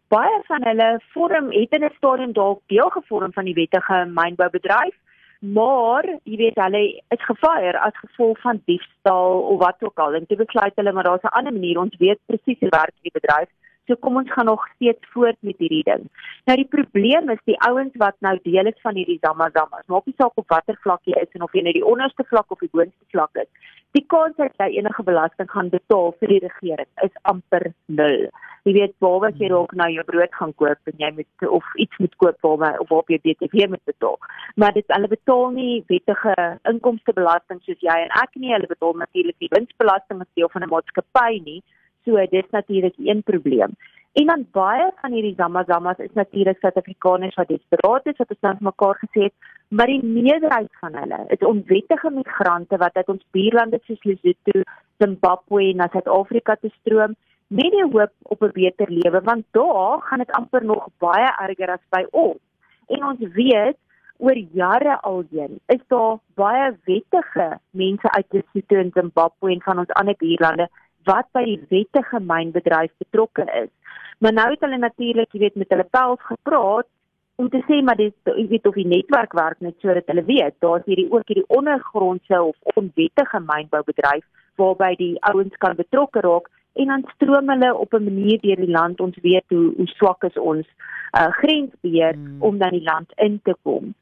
baie 0.09 0.41
van 0.47 0.63
hulle 0.63 1.01
vorm 1.13 1.51
het 1.53 1.73
in 1.73 1.85
'n 1.85 1.97
stadium 1.97 2.33
dalk 2.33 2.61
deel 2.67 2.91
gevorm 2.91 3.33
van 3.33 3.45
die 3.45 3.55
wettige 3.55 4.05
mynboubedryf, 4.07 4.95
maar 5.39 6.05
jy 6.25 6.37
weet 6.37 6.55
hulle 6.55 7.03
is 7.09 7.25
gefire 7.31 7.79
as 7.79 7.97
gevolg 7.97 8.41
van 8.41 8.63
diefstal 8.65 9.41
of 9.41 9.59
wat 9.59 9.77
ook 9.81 9.99
al. 9.99 10.15
En 10.15 10.25
dit 10.29 10.39
besluit 10.39 10.73
hulle 10.75 10.93
maar 10.93 11.05
daar's 11.05 11.23
'n 11.23 11.37
ander 11.39 11.53
manier 11.53 11.79
ons 11.79 11.97
weet 11.99 12.19
presies 12.27 12.61
hoe 12.61 12.69
werk 12.69 12.95
die 13.03 13.19
bedryf. 13.19 13.49
So 13.87 13.97
kom 14.03 14.17
ons 14.21 14.33
gaan 14.33 14.51
nog 14.51 14.65
steeds 14.75 15.13
voort 15.15 15.39
met 15.41 15.59
hierdie 15.63 15.85
ding. 15.87 16.09
Nou 16.51 16.57
die 16.59 16.69
probleem 16.77 17.31
is 17.35 17.43
die 17.51 17.59
ouens 17.69 17.95
wat 18.03 18.17
nou 18.27 18.35
deel 18.43 18.73
is 18.73 18.81
van 18.83 18.99
hierdie 18.99 19.21
zamazamas. 19.23 19.87
Maak 19.87 20.07
nie 20.11 20.17
saak 20.19 20.35
op 20.35 20.49
watter 20.51 20.79
vlak 20.83 21.03
jy 21.05 21.17
is 21.23 21.39
en 21.39 21.47
of 21.47 21.55
jy 21.55 21.63
net 21.67 21.79
die 21.79 21.87
onderste 21.87 22.27
vlak 22.31 22.51
of 22.51 22.65
die 22.65 22.73
boonste 22.73 23.15
vlak 23.15 23.45
is. 23.45 23.73
Die 23.97 24.05
kans 24.13 24.37
dat 24.37 24.59
jy 24.61 24.81
enige 24.81 25.07
belasting 25.07 25.51
gaan 25.51 25.71
betaal 25.73 26.13
vir 26.21 26.35
die 26.35 26.43
regering 26.49 26.91
is 27.07 27.23
amper 27.23 27.71
nul 27.87 28.29
jy 28.67 28.75
weet 28.75 28.95
waar 29.05 29.31
jy 29.39 29.49
dalk 29.51 29.73
nou 29.79 29.87
jou 29.95 30.05
brood 30.09 30.33
gaan 30.35 30.53
koop 30.59 30.91
en 30.91 31.03
jy 31.03 31.11
moet 31.15 31.49
of 31.59 31.67
iets 31.83 32.01
moet 32.03 32.15
koop 32.23 32.39
waar 32.43 32.81
of 32.83 32.91
waar 32.91 33.13
jy 33.13 33.21
BTW 33.23 33.69
moet 33.71 33.85
betaal. 33.87 34.19
Maar 34.57 34.75
dit 34.75 34.95
hulle 34.95 35.11
betaal 35.13 35.51
nie 35.55 35.85
wettige 35.93 36.35
inkomstebelasting 36.73 37.63
soos 37.63 37.85
jy 37.87 37.99
en 38.07 38.15
ek 38.23 38.35
nie. 38.35 38.53
Hulle 38.57 38.71
betaal 38.71 38.99
natuurlik 38.99 39.39
die 39.43 39.53
winsbelasting 39.55 40.25
as 40.25 40.33
deel 40.35 40.51
van 40.55 40.67
'n 40.67 40.73
maatskappy 40.75 41.43
nie. 41.45 41.63
So 42.07 42.27
dis 42.31 42.51
natuurlik 42.55 42.95
een 43.03 43.23
probleem. 43.23 43.75
En 44.17 44.27
dan 44.27 44.47
baie 44.53 44.91
van 45.01 45.13
hierdie 45.13 45.35
zamazamas 45.37 45.99
is 45.99 46.13
natuurlik 46.15 46.59
Suid-Afrikaners 46.61 47.35
wat 47.35 47.49
desperaat 47.49 48.07
is 48.07 48.17
wat 48.17 48.31
ons 48.33 48.45
nou 48.47 48.53
mekaar 48.69 48.95
gesê 49.01 49.27
het, 49.27 49.35
maar 49.69 49.91
die 49.93 50.05
meerderheid 50.05 50.71
van 50.81 50.95
hulle 50.97 51.19
is 51.35 51.45
onwettige 51.51 52.11
migrante 52.15 52.79
wat 52.81 52.97
uit 52.97 53.11
ons 53.13 53.27
buurlande 53.37 53.81
soos 53.85 54.07
Lesotho, 54.09 54.63
Zimbabwe 55.03 55.67
en 55.73 55.85
Suid-Afrika 55.93 56.57
te 56.61 56.71
stroom 56.79 57.19
met 57.49 57.75
die 57.75 57.85
hoop 57.85 58.15
op 58.23 58.43
'n 58.43 58.55
beter 58.55 58.91
lewe 58.91 59.21
want 59.21 59.45
daar 59.51 60.01
gaan 60.07 60.25
dit 60.25 60.33
amper 60.39 60.65
nog 60.65 60.89
baie 60.99 61.29
erger 61.49 61.71
as 61.71 61.85
by 61.91 62.07
ons. 62.11 62.41
En 62.87 63.05
ons 63.05 63.21
weet 63.35 63.77
oor 64.17 64.39
jare 64.53 65.01
alheen 65.01 65.61
is 65.67 65.83
daar 65.87 66.19
baie 66.35 66.77
wettige 66.85 67.59
mense 67.71 68.11
uit 68.11 68.27
Lesotho 68.31 68.77
en 68.77 68.91
Zimbabwe 68.95 69.53
en 69.53 69.63
van 69.63 69.79
ons 69.79 69.93
ander 69.93 70.15
buurlande 70.19 70.69
wat 71.09 71.31
by 71.37 71.45
die 71.47 71.61
wettige 71.71 72.21
mynbedryf 72.21 72.93
betrokke 72.99 73.47
is. 73.63 73.73
Maar 74.19 74.33
nou 74.33 74.51
het 74.51 74.63
hulle 74.65 74.79
natuurlik, 74.79 75.33
jy 75.33 75.41
weet, 75.47 75.59
met 75.61 75.73
hulle 75.75 75.89
pels 75.91 76.23
gepraat 76.29 76.89
om 77.37 77.49
te 77.53 77.61
sê 77.69 77.83
maar 77.85 77.99
dit 78.01 78.31
jy 78.33 78.47
weet 78.49 78.69
of 78.69 78.77
die 78.81 78.89
netwerk 78.89 79.35
werk 79.37 79.61
net 79.65 79.77
sodat 79.85 80.09
hulle 80.09 80.25
weet 80.29 80.57
daar's 80.65 80.87
hierdie 80.89 81.09
ook 81.13 81.29
hierdie 81.29 81.49
ondergrondse 81.59 82.39
of 82.51 82.79
onwettige 82.81 83.41
mynboubedryf 83.45 84.25
waarby 84.61 84.95
die 85.01 85.15
ouens 85.31 85.59
kan 85.65 85.77
betrokke 85.77 86.23
raak 86.25 86.49
en 86.81 86.93
dan 86.93 87.05
stroom 87.15 87.53
hulle 87.53 87.75
op 87.75 87.93
'n 87.95 88.09
manier 88.09 88.41
deur 88.41 88.63
die 88.65 88.77
land 88.79 89.01
ons 89.01 89.19
weet 89.29 89.45
hoe 89.55 89.67
hoe 89.77 89.89
swak 89.99 90.25
is 90.25 90.39
ons 90.53 90.67
uh, 90.67 91.29
grensbeheer 91.41 92.15
hmm. 92.15 92.43
om 92.43 92.59
dan 92.59 92.71
die 92.71 92.87
land 92.89 93.13
in 93.17 93.41
te 93.45 93.55
kom. 93.63 93.95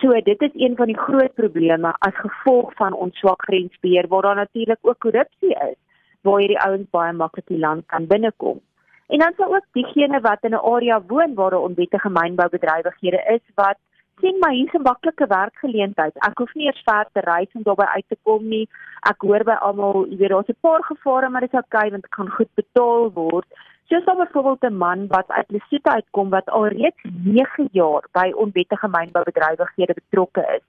So 0.00 0.20
dit 0.30 0.42
is 0.42 0.54
een 0.54 0.76
van 0.76 0.86
die 0.86 0.98
groot 0.98 1.34
probleme 1.34 1.94
as 1.98 2.14
gevolg 2.14 2.74
van 2.74 2.92
ons 2.92 3.18
swak 3.18 3.42
grensbeheer 3.48 4.08
waar 4.08 4.22
daar 4.22 4.40
natuurlik 4.44 4.78
ook 4.82 4.98
korrupsie 4.98 5.54
is 5.70 5.78
waar 6.20 6.38
hierdie 6.38 6.60
ouens 6.60 6.90
baie 6.90 7.12
maklik 7.12 7.46
die 7.46 7.58
land 7.58 7.86
kan 7.86 8.06
binnekom. 8.06 8.60
En 9.08 9.18
dan 9.18 9.32
sou 9.36 9.54
ook 9.54 9.66
diegene 9.72 10.20
wat 10.20 10.42
in 10.42 10.54
'n 10.54 10.66
area 10.74 11.02
woon 11.06 11.34
waar 11.34 11.54
'n 11.54 11.66
onwettige 11.68 12.10
mynboubedrywighede 12.10 13.22
is 13.34 13.44
wat 13.54 13.78
sien 14.20 14.38
maar 14.38 14.50
hier's 14.50 14.74
'n 14.74 14.82
maklike 14.82 15.26
werkgeleentheid. 15.26 16.14
Ek 16.28 16.38
hoef 16.38 16.54
nie 16.54 16.66
eers 16.66 16.82
ver 16.84 17.06
te 17.12 17.20
reis 17.20 17.52
om 17.52 17.62
daarby 17.62 17.82
uit 17.82 18.04
te 18.08 18.16
kom 18.22 18.48
nie. 18.48 18.68
Ek 19.00 19.20
hoor 19.20 19.44
by 19.44 19.56
almal, 19.68 20.06
jy 20.10 20.16
weet 20.16 20.28
daar's 20.28 20.48
'n 20.48 20.60
paar 20.60 20.82
gevare, 20.82 21.28
maar 21.28 21.40
dit 21.40 21.52
is 21.52 21.60
oukei 21.60 21.90
want 21.90 22.04
ek 22.04 22.10
kan 22.10 22.30
goed 22.30 22.52
betaal 22.54 23.12
word. 23.12 23.46
Soos 23.88 24.04
dan 24.04 24.16
byvoorbeeld 24.16 24.62
'n 24.64 24.76
man 24.76 25.06
wat 25.06 25.28
uit 25.28 25.50
Lesotho 25.50 25.90
uitkom 25.90 26.28
wat 26.30 26.48
al 26.50 26.66
reeds 26.66 27.02
9 27.24 27.68
jaar 27.72 28.02
by 28.12 28.32
onwettige 28.34 28.88
mynboubedrywighede 28.88 29.94
betrokke 29.94 30.42
is. 30.56 30.64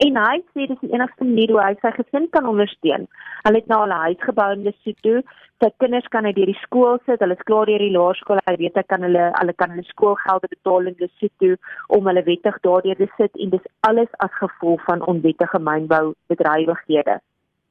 En 0.00 0.16
hy 0.16 0.36
sê 0.54 0.64
dis 0.64 0.78
die 0.80 0.94
enigste 0.94 1.26
manier 1.28 1.50
hoe 1.52 1.60
hy 1.60 1.74
sy 1.82 1.90
gesin 1.92 2.26
kan 2.34 2.46
ondersteun. 2.48 3.02
Hulle 3.44 3.60
het 3.60 3.66
nou 3.68 3.80
al 3.84 3.92
'n 3.92 4.04
huis 4.04 4.22
gebou 4.28 4.46
in 4.52 4.62
Lesotho. 4.64 5.20
Sy 5.60 5.68
kinders 5.82 6.08
kan 6.14 6.24
uit 6.24 6.38
hierdie 6.40 6.62
skool 6.62 6.96
sit. 7.04 7.20
Hulle 7.20 7.36
is 7.36 7.48
klaar 7.48 7.66
deur 7.68 7.84
die 7.84 7.92
laerskool. 7.96 8.40
Hy 8.46 8.54
weet 8.62 8.78
hy 8.80 8.84
kan 8.92 9.02
hulle 9.06 9.24
hulle 9.40 9.54
kan 9.60 9.70
hulle 9.70 9.84
skoolgelde 9.92 10.48
betaal 10.54 10.88
in 10.90 10.96
Lesotho 11.02 11.50
om 11.88 12.06
hulle 12.06 12.22
wettig 12.30 12.56
daardeur 12.66 12.96
te 12.96 13.08
sit 13.18 13.36
en 13.36 13.50
dis 13.50 13.66
alles 13.88 14.08
as 14.26 14.40
gevolg 14.40 14.80
van 14.88 15.04
onwettige 15.12 15.60
mynbou 15.68 16.14
bedrywighede. 16.32 17.20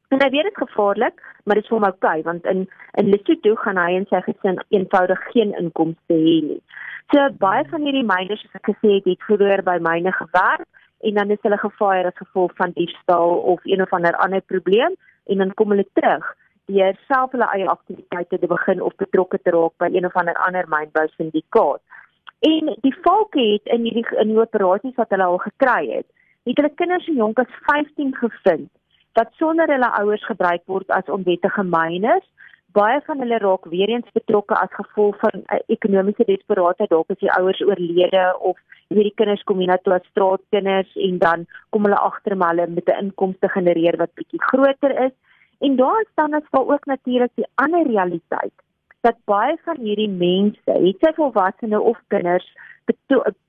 En 0.09 0.21
hy 0.21 0.29
weet 0.29 0.49
dit 0.49 0.57
gevaarlik, 0.57 1.17
maar 1.43 1.55
dit 1.55 1.63
is 1.63 1.69
vir 1.69 1.77
hom 1.77 1.89
oukei 1.91 2.21
want 2.29 2.45
in 2.45 2.67
in 2.93 3.09
Lesotho 3.09 3.55
gaan 3.55 3.77
hy 3.77 3.91
en 3.95 4.05
sy 4.05 4.21
gesin 4.21 4.61
eenvoudig 4.69 5.21
geen 5.33 5.57
inkomste 5.57 6.13
hê 6.13 6.37
nie. 6.51 6.61
So 7.09 7.29
baie 7.41 7.65
van 7.73 7.81
hierdie 7.81 8.05
myners 8.05 8.41
soos 8.41 8.61
ek 8.61 8.69
gesê 8.69 8.99
het, 8.99 9.05
het 9.05 9.25
vroeër 9.25 9.65
by 9.65 9.79
myne 9.81 10.13
gewerk 10.13 10.69
en 10.99 11.13
dan 11.13 11.29
is 11.29 11.41
hulle 11.41 11.57
gefire 11.57 12.11
as 12.11 12.21
gevolg 12.21 12.55
van 12.55 12.75
diefstal 12.75 13.37
of 13.53 13.59
een 13.63 13.81
of 13.81 13.93
ander 13.93 14.15
ander 14.17 14.41
probleem 14.41 14.95
en 15.25 15.37
dan 15.37 15.53
kom 15.53 15.69
hulle 15.69 15.87
terug 15.93 16.35
deur 16.69 16.97
self 17.07 17.31
hulle 17.31 17.47
eie 17.55 17.67
aktiwiteite 17.69 18.39
te 18.39 18.47
begin 18.47 18.81
of 18.81 18.95
betrokke 19.01 19.39
te 19.41 19.53
raak 19.55 19.73
by 19.81 19.89
een 19.93 20.05
of 20.05 20.17
ander 20.21 20.37
ander 20.45 20.67
mynbou 20.69 21.07
syndikaat. 21.15 21.81
En 22.45 22.73
die 22.85 22.95
valke 23.03 23.41
het 23.41 23.71
in 23.75 23.87
hierdie 23.87 24.05
in 24.21 24.33
die 24.33 24.39
operasies 24.39 24.95
wat 24.95 25.09
hulle 25.09 25.25
al 25.25 25.41
gekry 25.43 25.89
het, 25.89 26.07
het 26.47 26.61
hulle 26.61 26.75
kinders 26.81 27.05
so 27.05 27.15
jonk 27.17 27.39
as 27.41 27.57
15 27.71 28.13
gevind 28.15 28.69
wat 29.17 29.31
sonder 29.41 29.67
hulle 29.67 29.89
ouers 29.99 30.23
gebruik 30.29 30.61
word 30.71 30.91
as 30.95 31.09
onwettige 31.11 31.63
myners 31.67 32.25
baie 32.77 32.99
van 33.05 33.19
hulle 33.23 33.37
raak 33.41 33.65
weer 33.65 33.89
eens 33.89 34.11
betrokke 34.13 34.55
as 34.55 34.71
gevolg 34.71 35.17
van 35.19 35.41
uh, 35.41 35.59
ekonomiese 35.67 36.25
desperaatheid. 36.27 36.89
Dalk 36.89 37.09
as 37.13 37.21
die 37.23 37.31
ouers 37.31 37.61
oorlede 37.65 38.25
of 38.39 38.57
hierdie 38.89 39.13
kinders 39.15 39.43
kom 39.43 39.61
hier 39.61 39.71
na 39.71 39.77
toe 39.83 39.95
as 39.97 40.07
straatkinders 40.11 40.95
en 41.07 41.17
dan 41.23 41.45
kom 41.69 41.85
hulle 41.87 41.99
agter 42.09 42.37
maar 42.37 42.55
hulle 42.55 42.67
met 42.67 42.89
'n 42.89 43.05
inkomste 43.05 43.49
genereer 43.49 43.97
wat 43.97 44.13
bietjie 44.13 44.41
groter 44.51 44.95
is. 45.05 45.15
En 45.59 45.75
daar 45.75 46.05
staan 46.11 46.33
as 46.33 46.49
wel 46.51 46.71
ook 46.71 46.85
natuurlik 46.85 47.31
die 47.35 47.49
ander 47.55 47.85
realiteit 47.87 48.55
dat 49.01 49.15
baie 49.25 49.57
van 49.63 49.77
hierdie 49.79 50.09
mense 50.09 50.71
het 50.71 50.97
sy 50.99 51.11
volwassene 51.15 51.79
of 51.79 51.97
kinders 52.07 52.47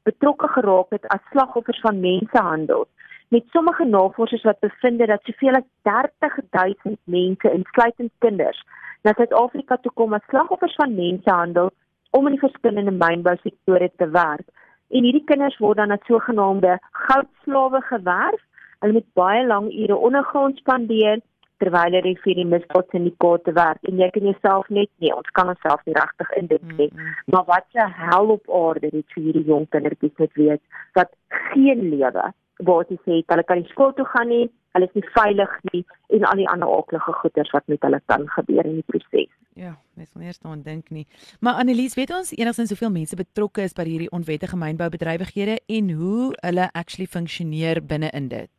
betrokke 0.03 0.49
geraak 0.49 0.91
het 0.91 1.07
as 1.15 1.23
slagoffers 1.31 1.81
van 1.81 2.01
mensehandel 2.01 2.87
met 3.31 3.45
sommige 3.55 3.85
navorsers 3.85 4.43
wat 4.43 4.59
bevind 4.59 4.99
dat 4.99 5.23
soveel 5.23 5.55
as 5.55 5.67
30000 5.83 6.99
mense 7.05 7.53
insluitend 7.53 8.13
kinders 8.19 8.63
na 9.03 9.13
Suid-Afrika 9.15 9.77
toe 9.77 9.93
kom 9.95 10.17
as 10.19 10.25
slagoffers 10.29 10.75
van 10.75 10.95
mensehandel 10.95 11.71
om 12.11 12.27
in 12.27 12.35
die 12.35 12.43
verskillende 12.43 12.91
mynbousektore 12.91 13.91
te 13.97 14.09
werk. 14.17 14.49
En 14.91 15.07
hierdie 15.07 15.25
kinders 15.31 15.59
word 15.63 15.79
dan 15.79 15.95
as 15.95 16.03
sogenaamde 16.11 16.79
goudslawe 17.07 17.81
gewerf. 17.93 18.43
Hulle 18.83 18.99
moet 18.99 19.09
baie 19.15 19.47
lang 19.47 19.71
ure 19.85 20.01
ondergrond 20.09 20.59
spandeer 20.59 21.23
terwyl 21.63 21.95
hulle 22.01 22.17
vir 22.25 22.39
die 22.41 22.49
misdaadsyndikaate 22.51 23.55
werk. 23.55 23.81
En 23.87 24.03
jy 24.03 24.11
kan 24.11 24.27
jouself 24.33 24.69
net 24.75 24.91
nee, 24.99 25.15
ons 25.15 25.31
kan 25.39 25.55
onsself 25.55 25.87
nie 25.87 25.95
regtig 25.95 26.35
indink 26.43 26.67
nie. 26.73 26.91
Mm 26.91 26.99
-hmm. 26.99 27.17
Maar 27.31 27.45
wat 27.55 27.67
'n 27.79 27.91
hel 28.11 28.37
op 28.37 28.55
aarde 28.65 28.91
dit 28.91 29.07
vir 29.15 29.23
hierdie 29.23 29.47
jong 29.55 29.69
kindertjies 29.69 30.19
moet 30.19 30.35
weet 30.35 30.63
wat 30.99 31.11
geen 31.29 31.89
lewe 31.95 32.33
jy 32.61 32.99
sê 33.05 33.21
hulle 33.27 33.45
kan 33.45 33.61
nie 33.61 33.71
skool 33.73 33.93
toe 33.97 34.07
gaan 34.13 34.29
nie, 34.29 34.49
hulle 34.75 34.87
is 34.87 34.95
nie 34.95 35.09
veilig 35.15 35.53
nie 35.73 35.83
en 36.17 36.25
al 36.25 36.41
die 36.41 36.49
ander 36.49 36.69
aaklige 36.69 37.13
goeters 37.23 37.51
wat 37.57 37.67
met 37.67 37.83
hulle 37.83 38.01
kan 38.07 38.27
gebeur 38.37 38.65
in 38.65 38.81
die 38.81 38.87
proses. 38.87 39.31
Ja, 39.59 39.75
mens 39.99 40.13
moet 40.15 40.25
eers 40.25 40.39
daaraan 40.39 40.63
dink 40.63 40.91
nie. 40.91 41.07
Maar 41.41 41.59
Annelies, 41.61 41.97
weet 41.99 42.13
ons 42.15 42.31
enigstens 42.37 42.71
hoeveel 42.71 42.93
mense 42.95 43.17
betrokke 43.17 43.67
is 43.67 43.75
by 43.75 43.85
hierdie 43.89 44.11
onwettige 44.15 44.57
mynboubedrywighede 44.57 45.59
en 45.67 45.91
hoe 45.99 46.31
hulle 46.41 46.71
actually 46.73 47.11
funksioneer 47.11 47.83
binne 47.83 48.11
in 48.15 48.31
dit? 48.31 48.51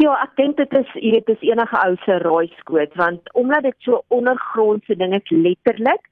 Ja, 0.00 0.14
ek 0.22 0.36
dink 0.36 0.56
dit 0.60 0.72
is 0.78 0.92
jy 0.96 1.14
weet 1.16 1.26
dis 1.28 1.42
enige 1.48 1.80
ou 1.80 1.96
se 2.04 2.20
raaiskoot 2.22 2.94
want 3.00 3.32
omdat 3.36 3.66
dit 3.68 3.76
so 3.86 4.02
ondergrondse 4.08 4.96
ding 4.96 5.16
is 5.16 5.32
letterlik 5.32 6.06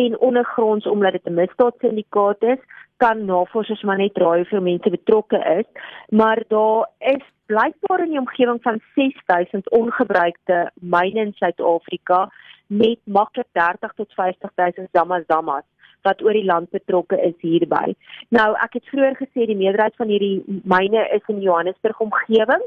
en 0.00 0.18
ondergronds 0.18 0.86
omdat 0.86 1.12
dit 1.12 1.26
'n 1.26 1.34
misdaadsyndikaat 1.34 2.42
is, 2.42 2.60
kan 3.02 3.24
navorsers 3.24 3.82
maar 3.88 4.00
net 4.00 4.18
raai 4.20 4.42
hoeveel 4.42 4.64
mense 4.66 4.90
betrokke 4.92 5.40
is, 5.58 5.68
maar 6.08 6.42
daar 6.48 6.88
is 6.98 7.24
blykbaar 7.50 8.04
in 8.04 8.14
die 8.14 8.22
omgewing 8.22 8.60
van 8.62 8.80
6000 8.94 9.70
ongebruikte 9.80 10.58
myne 10.94 11.26
in 11.26 11.32
Suid-Afrika 11.38 12.28
met 12.66 12.98
maklik 13.04 13.48
30 13.58 13.92
tot 13.96 14.12
50000 14.14 14.88
zamazamas 14.92 15.66
wat 16.02 16.22
oor 16.24 16.36
die 16.36 16.46
land 16.48 16.70
betrokke 16.70 17.18
is 17.20 17.36
hierby. 17.44 17.94
Nou, 18.28 18.52
ek 18.64 18.78
het 18.78 18.86
vroeër 18.92 19.18
gesê 19.18 19.48
die 19.48 19.58
meerderheid 19.58 19.96
van 20.00 20.12
hierdie 20.12 20.60
myne 20.64 21.02
is 21.16 21.26
in 21.32 21.42
Johannesburg 21.44 22.00
omgewing 22.00 22.62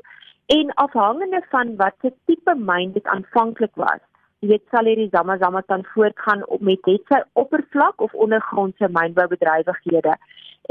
en 0.54 0.74
afhangende 0.84 1.42
van 1.54 1.76
watter 1.80 2.14
tipe 2.30 2.56
myn 2.58 2.92
dit 2.94 3.08
aanvanklik 3.16 3.74
was, 3.80 4.02
weet 4.48 4.64
sal 4.72 4.86
hierdie 4.86 5.10
zamazamas 5.12 5.66
dan 5.68 5.86
voortgaan 5.94 6.44
met 6.60 6.86
net 6.86 7.12
sy 7.12 7.20
oppervlak 7.34 8.02
of 8.02 8.14
ondergrondse 8.14 8.90
mynboubedrywighede. 8.90 10.16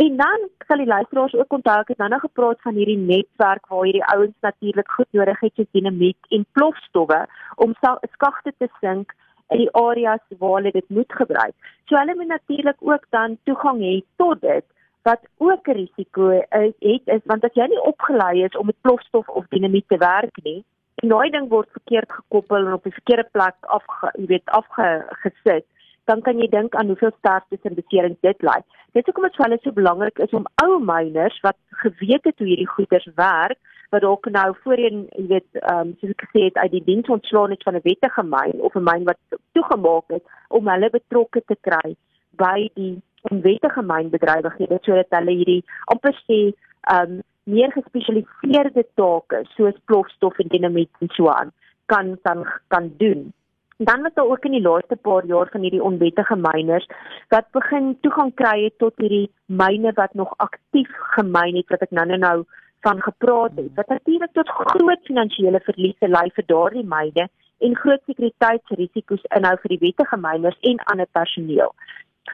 En 0.05 0.17
dan 0.17 0.49
sal 0.67 0.81
die 0.81 0.87
luisteraars 0.87 1.35
ook 1.35 1.53
onthou 1.53 1.79
ek 1.81 1.89
het 1.93 1.99
nou 2.01 2.09
nog 2.09 2.21
gepraat 2.21 2.61
van 2.65 2.75
hierdie 2.75 2.99
netwerk 2.99 3.67
waar 3.69 3.85
hierdie 3.85 4.05
ouens 4.15 4.37
natuurlik 4.41 4.91
goed 4.91 5.11
nodig 5.11 5.41
het 5.41 5.55
soos 5.55 5.71
dinamiet 5.71 6.29
en 6.29 6.47
plofstowwe 6.53 7.27
om 7.57 7.75
skagte 8.13 8.53
te 8.59 8.69
sink 8.81 9.13
in 9.49 9.59
die 9.59 9.73
areas 9.77 10.23
waar 10.39 10.55
hulle 10.59 10.73
dit 10.73 10.89
moet 10.89 11.13
gebruik. 11.13 11.55
So 11.85 11.97
hulle 11.97 12.15
moet 12.15 12.33
natuurlik 12.33 12.81
ook 12.81 13.05
dan 13.11 13.39
toegang 13.45 13.81
hê 13.81 14.01
tot 14.17 14.41
dit 14.41 14.65
wat 15.03 15.21
ook 15.37 15.69
'n 15.69 15.79
risiko 15.83 16.31
is, 16.31 16.75
het 16.79 17.03
is 17.05 17.25
want 17.25 17.45
as 17.45 17.55
jy 17.55 17.67
nie 17.67 17.83
opgelei 17.83 18.45
is 18.45 18.57
om 18.57 18.67
met 18.67 18.81
plofstof 18.81 19.29
of 19.29 19.47
dinamiet 19.49 19.89
te 19.89 19.97
werk 19.97 20.37
nie, 20.43 20.65
en 20.95 21.09
daai 21.09 21.31
ding 21.31 21.49
word 21.49 21.69
verkeerd 21.73 22.13
gekoppel 22.13 22.67
en 22.67 22.73
op 22.73 22.85
die 22.85 22.93
verkeerde 22.93 23.29
plek 23.33 23.57
afge, 23.79 24.11
jy 24.19 24.27
weet, 24.27 24.47
afgesit 24.47 25.67
dan 26.11 26.23
kan 26.27 26.39
jy 26.41 26.49
dink 26.51 26.75
aan 26.75 26.91
hoeveel 26.91 27.13
sterftes 27.19 27.63
en 27.69 27.77
beserings 27.79 28.19
dit 28.27 28.43
lei. 28.43 28.59
Dit 28.93 29.03
is 29.03 29.11
hoekom 29.11 29.29
dit 29.29 29.37
vir 29.39 29.47
hulle 29.47 29.59
so 29.63 29.77
belangrik 29.77 30.19
is 30.25 30.35
om 30.37 30.49
ou 30.65 30.81
miners 30.83 31.39
wat 31.47 31.59
geweet 31.85 32.27
het 32.29 32.43
hoe 32.43 32.49
hierdie 32.49 32.71
goeders 32.75 33.07
werk, 33.21 33.59
wat 33.95 34.03
dalk 34.05 34.27
nou 34.33 34.49
voorheen, 34.65 35.05
jy 35.19 35.27
weet, 35.35 35.49
ehm 35.61 35.93
um, 35.93 35.95
soos 36.01 36.15
ek 36.15 36.25
gesê 36.27 36.45
het, 36.49 36.61
uit 36.65 36.75
die 36.75 36.85
diens 36.89 37.11
ontslaan 37.17 37.55
het 37.55 37.63
van 37.69 37.77
'n 37.77 37.85
wettige 37.85 38.25
myn 38.35 38.61
of 38.69 38.75
'n 38.75 38.87
myn 38.89 39.05
wat 39.11 39.21
toegemaak 39.53 40.17
het 40.17 40.25
om 40.49 40.69
hulle 40.69 40.91
betrokke 40.91 41.43
te 41.47 41.57
kry 41.61 41.97
by 42.45 42.71
die 42.75 42.95
onwettige 43.31 43.83
mynbedrywighede 43.83 44.79
sodat 44.83 45.13
hulle 45.19 45.37
hierdie 45.41 45.65
amper 45.95 46.17
sê 46.27 46.41
ehm 46.51 47.13
um, 47.13 47.21
meer 47.45 47.73
gespesialiseerde 47.73 48.87
take 48.95 49.45
soos 49.57 49.79
plofstof 49.85 50.39
en 50.39 50.49
dinamiet 50.49 50.91
en 51.01 51.13
so 51.17 51.29
aan 51.29 51.53
kan 51.87 52.17
dan 52.23 52.47
kan 52.69 52.93
doen 52.99 53.33
dan 53.79 54.03
was 54.03 54.15
daar 54.15 54.31
ook 54.31 54.45
in 54.45 54.57
die 54.57 54.63
laaste 54.63 54.97
paar 54.97 55.27
jaar 55.27 55.49
van 55.51 55.61
hierdie 55.61 55.83
onwettige 55.83 56.37
myners 56.37 56.87
wat 57.29 57.51
begin 57.51 57.97
toegang 58.01 58.35
kry 58.35 58.65
het 58.65 58.79
tot 58.79 58.95
hierdie 58.97 59.31
myne 59.47 59.93
wat 59.93 60.15
nog 60.15 60.35
aktief 60.37 60.91
gemyn 61.17 61.57
het 61.57 61.69
wat 61.69 61.83
ek 61.89 61.91
nou 61.91 62.07
nou 62.17 62.37
van 62.83 63.03
gepraat 63.03 63.57
het 63.57 63.75
wat 63.75 63.89
natuurlik 63.89 64.33
tot 64.33 64.49
groot 64.49 65.03
finansiële 65.11 65.61
verliese 65.61 66.09
lei 66.09 66.29
vir 66.37 66.47
daardie 66.47 66.87
myne 66.95 67.29
en 67.67 67.77
groot 67.77 68.03
sekuriteitsrisiko's 68.11 69.27
inhou 69.39 69.55
vir 69.63 69.75
die 69.75 69.83
wettige 69.87 70.19
myners 70.19 70.59
en 70.71 70.81
ander 70.93 71.09
personeel. 71.19 71.71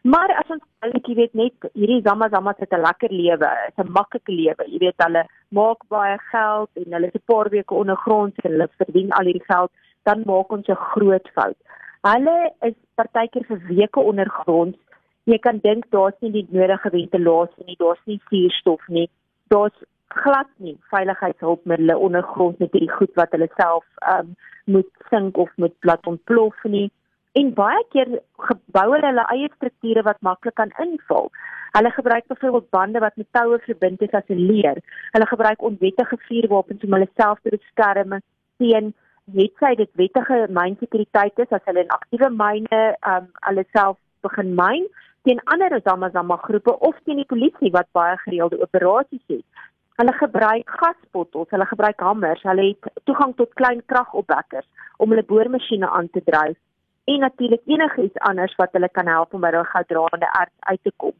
Maar 0.03 0.31
as 0.37 0.51
ons 0.51 0.63
dink 0.85 1.07
jy 1.07 1.15
weet 1.15 1.35
net 1.35 1.69
hierdie 1.75 2.03
Zama 2.07 2.29
Zama 2.29 2.55
het 2.59 2.73
'n 2.73 2.81
lekker 2.81 3.13
lewe, 3.13 3.51
'n 3.79 3.93
maklike 3.93 4.33
lewe. 4.33 4.65
Jy 4.67 4.79
weet 4.79 5.05
hulle 5.05 5.25
maak 5.51 5.81
baie 5.89 6.19
geld 6.31 6.71
en 6.75 6.93
hulle 6.93 7.07
is 7.07 7.15
'n 7.15 7.27
paar 7.27 7.49
weke 7.51 7.75
ondergrond 7.75 8.35
en 8.45 8.51
hulle 8.53 8.69
verdien 8.77 9.13
al 9.13 9.25
hierdie 9.25 9.49
geld 9.53 9.71
dan 10.05 10.23
maak 10.27 10.53
ons 10.53 10.69
'n 10.69 10.85
groot 10.93 11.29
fout. 11.35 11.57
Hulle 12.03 12.53
is 12.61 12.75
partykeer 12.95 13.45
vir 13.45 13.61
weke 13.69 14.01
ondergronds, 14.01 14.79
Jy 15.29 15.37
kan 15.45 15.59
dink 15.61 15.85
daar's 15.93 16.17
nie 16.25 16.31
die 16.33 16.47
nodige 16.57 16.89
ventilasie 16.95 17.67
nie, 17.69 17.77
daar's 17.77 18.01
nie 18.09 18.17
suurstof 18.31 18.85
nie. 18.89 19.09
Daar's 19.53 19.77
glad 20.17 20.49
nie 20.65 20.77
veiligheidshulpmiddels 20.93 22.05
ondergrond 22.07 22.63
met 22.63 22.73
hierdie 22.73 22.95
goed 22.95 23.13
wat 23.21 23.35
hulle 23.37 23.51
self 23.59 23.85
um, 24.15 24.31
moet 24.65 24.89
sink 25.13 25.37
of 25.37 25.51
moet 25.61 25.77
laat 25.91 26.09
ontplof 26.09 26.65
nie. 26.65 26.87
En 27.39 27.51
baie 27.55 27.83
keer 27.93 28.09
gebou 28.49 28.87
hulle 28.95 29.25
eie 29.33 29.49
strukture 29.55 30.03
wat 30.07 30.19
maklik 30.27 30.57
kan 30.59 30.73
inval. 30.85 31.29
Hulle 31.77 31.91
gebruik 31.95 32.27
byvoorbeeld 32.33 32.71
bande 32.75 33.03
wat 33.05 33.17
met 33.21 33.29
toue 33.37 33.59
verbind 33.67 34.03
is 34.07 34.17
as 34.21 34.29
'n 34.29 34.47
leer. 34.51 34.79
Hulle 35.13 35.27
gebruik 35.27 35.63
onwettige 35.69 36.19
vuurwapens 36.29 36.85
om 36.85 36.93
hulle 36.97 37.09
self 37.21 37.39
te 37.43 37.55
beskerm 37.57 38.19
teen 38.59 38.95
net 39.39 39.53
sy 39.61 39.75
dit 39.75 39.91
wettige 40.01 40.39
mynsekuriteit 40.59 41.39
is 41.39 41.55
as 41.57 41.65
hulle 41.65 41.85
in 41.85 41.97
aktiewe 41.99 42.31
myne 42.43 42.83
um 43.13 43.31
hulle 43.49 43.65
self 43.73 43.97
begin 44.27 44.55
myn 44.55 44.87
teen 45.23 45.41
ander 45.45 45.81
Zamazama 45.85 46.37
groepe 46.37 46.79
of 46.79 46.97
teen 47.05 47.17
die 47.23 47.33
polisie 47.35 47.71
wat 47.71 47.93
baie 47.93 48.17
gereelde 48.17 48.63
operasies 48.63 49.27
het. 49.27 49.45
Hulle 49.99 50.13
gebruik 50.13 50.71
gasbottels, 50.81 51.51
hulle 51.51 51.67
gebruik 51.67 52.01
hamers, 52.01 52.43
hulle 52.43 52.65
het 52.71 53.05
toegang 53.05 53.37
tot 53.37 53.55
klein 53.55 53.83
kragopwekkers 53.87 54.69
om 54.97 55.11
hulle 55.11 55.31
boormasjiene 55.33 55.89
aan 55.89 56.11
te 56.11 56.23
dryf 56.25 56.59
en 57.13 57.25
natuurlik 57.25 57.65
enigiets 57.67 58.21
anders 58.31 58.55
wat 58.61 58.73
hulle 58.77 58.89
kan 58.99 59.07
help 59.07 59.35
om 59.35 59.45
by 59.45 59.51
daai 59.55 59.71
goudraande 59.73 60.29
erts 60.41 60.71
uit 60.73 60.83
te 60.83 60.93
kom. 60.97 61.17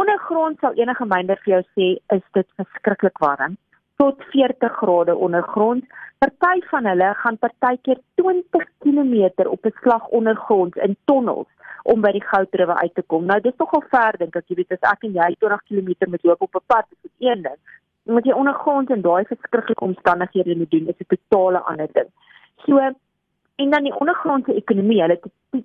Ondergrond 0.00 0.58
sal 0.60 0.78
enige 0.80 1.06
mynder 1.10 1.40
vir 1.44 1.52
jou 1.54 1.62
sê 1.76 1.88
is 2.16 2.24
dit 2.38 2.48
verskriklik 2.60 3.18
warm 3.24 3.56
tot 4.02 4.22
40 4.32 4.72
grade 4.80 5.14
ondergrond. 5.26 5.84
Party 6.18 6.62
van 6.70 6.86
hulle 6.90 7.10
gaan 7.22 7.38
partykeer 7.38 8.00
20 8.20 8.64
km 8.84 9.48
op 9.56 9.66
'n 9.66 9.76
slag 9.80 10.08
ondergrond 10.18 10.76
in 10.76 10.96
tonnels 11.04 11.50
om 11.82 12.00
by 12.00 12.12
die 12.16 12.24
goudruwe 12.30 12.74
uit 12.74 12.94
te 12.94 13.02
kom. 13.02 13.24
Nou 13.24 13.40
dis 13.40 13.56
nogal 13.56 13.84
ver 13.90 14.18
dink 14.18 14.36
ek, 14.36 14.48
jy 14.48 14.56
weet 14.56 14.72
as 14.72 14.90
ek 14.92 15.04
en 15.04 15.12
jy 15.12 15.30
20 15.38 15.64
km 15.68 16.10
moet 16.10 16.24
loop 16.24 16.42
op 16.42 16.54
'n 16.54 16.66
pad, 16.66 16.86
is 16.90 17.02
dit 17.02 17.28
een 17.28 17.42
ding. 17.42 17.60
Moet 18.04 18.24
jy 18.24 18.32
ondergrond 18.32 18.90
in 18.90 19.02
daai 19.02 19.24
verskriklike 19.24 19.84
omstandighede 19.84 20.56
moet 20.56 20.70
doen, 20.70 20.88
is 20.88 21.00
'n 21.00 21.16
totale 21.16 21.58
ander 21.58 21.88
ding. 21.92 22.10
So 22.66 22.80
en 23.56 23.70
dan 23.70 23.82
die 23.86 23.94
ondergrondse 23.94 24.54
ekonomie, 24.54 25.00
hulle 25.02 25.18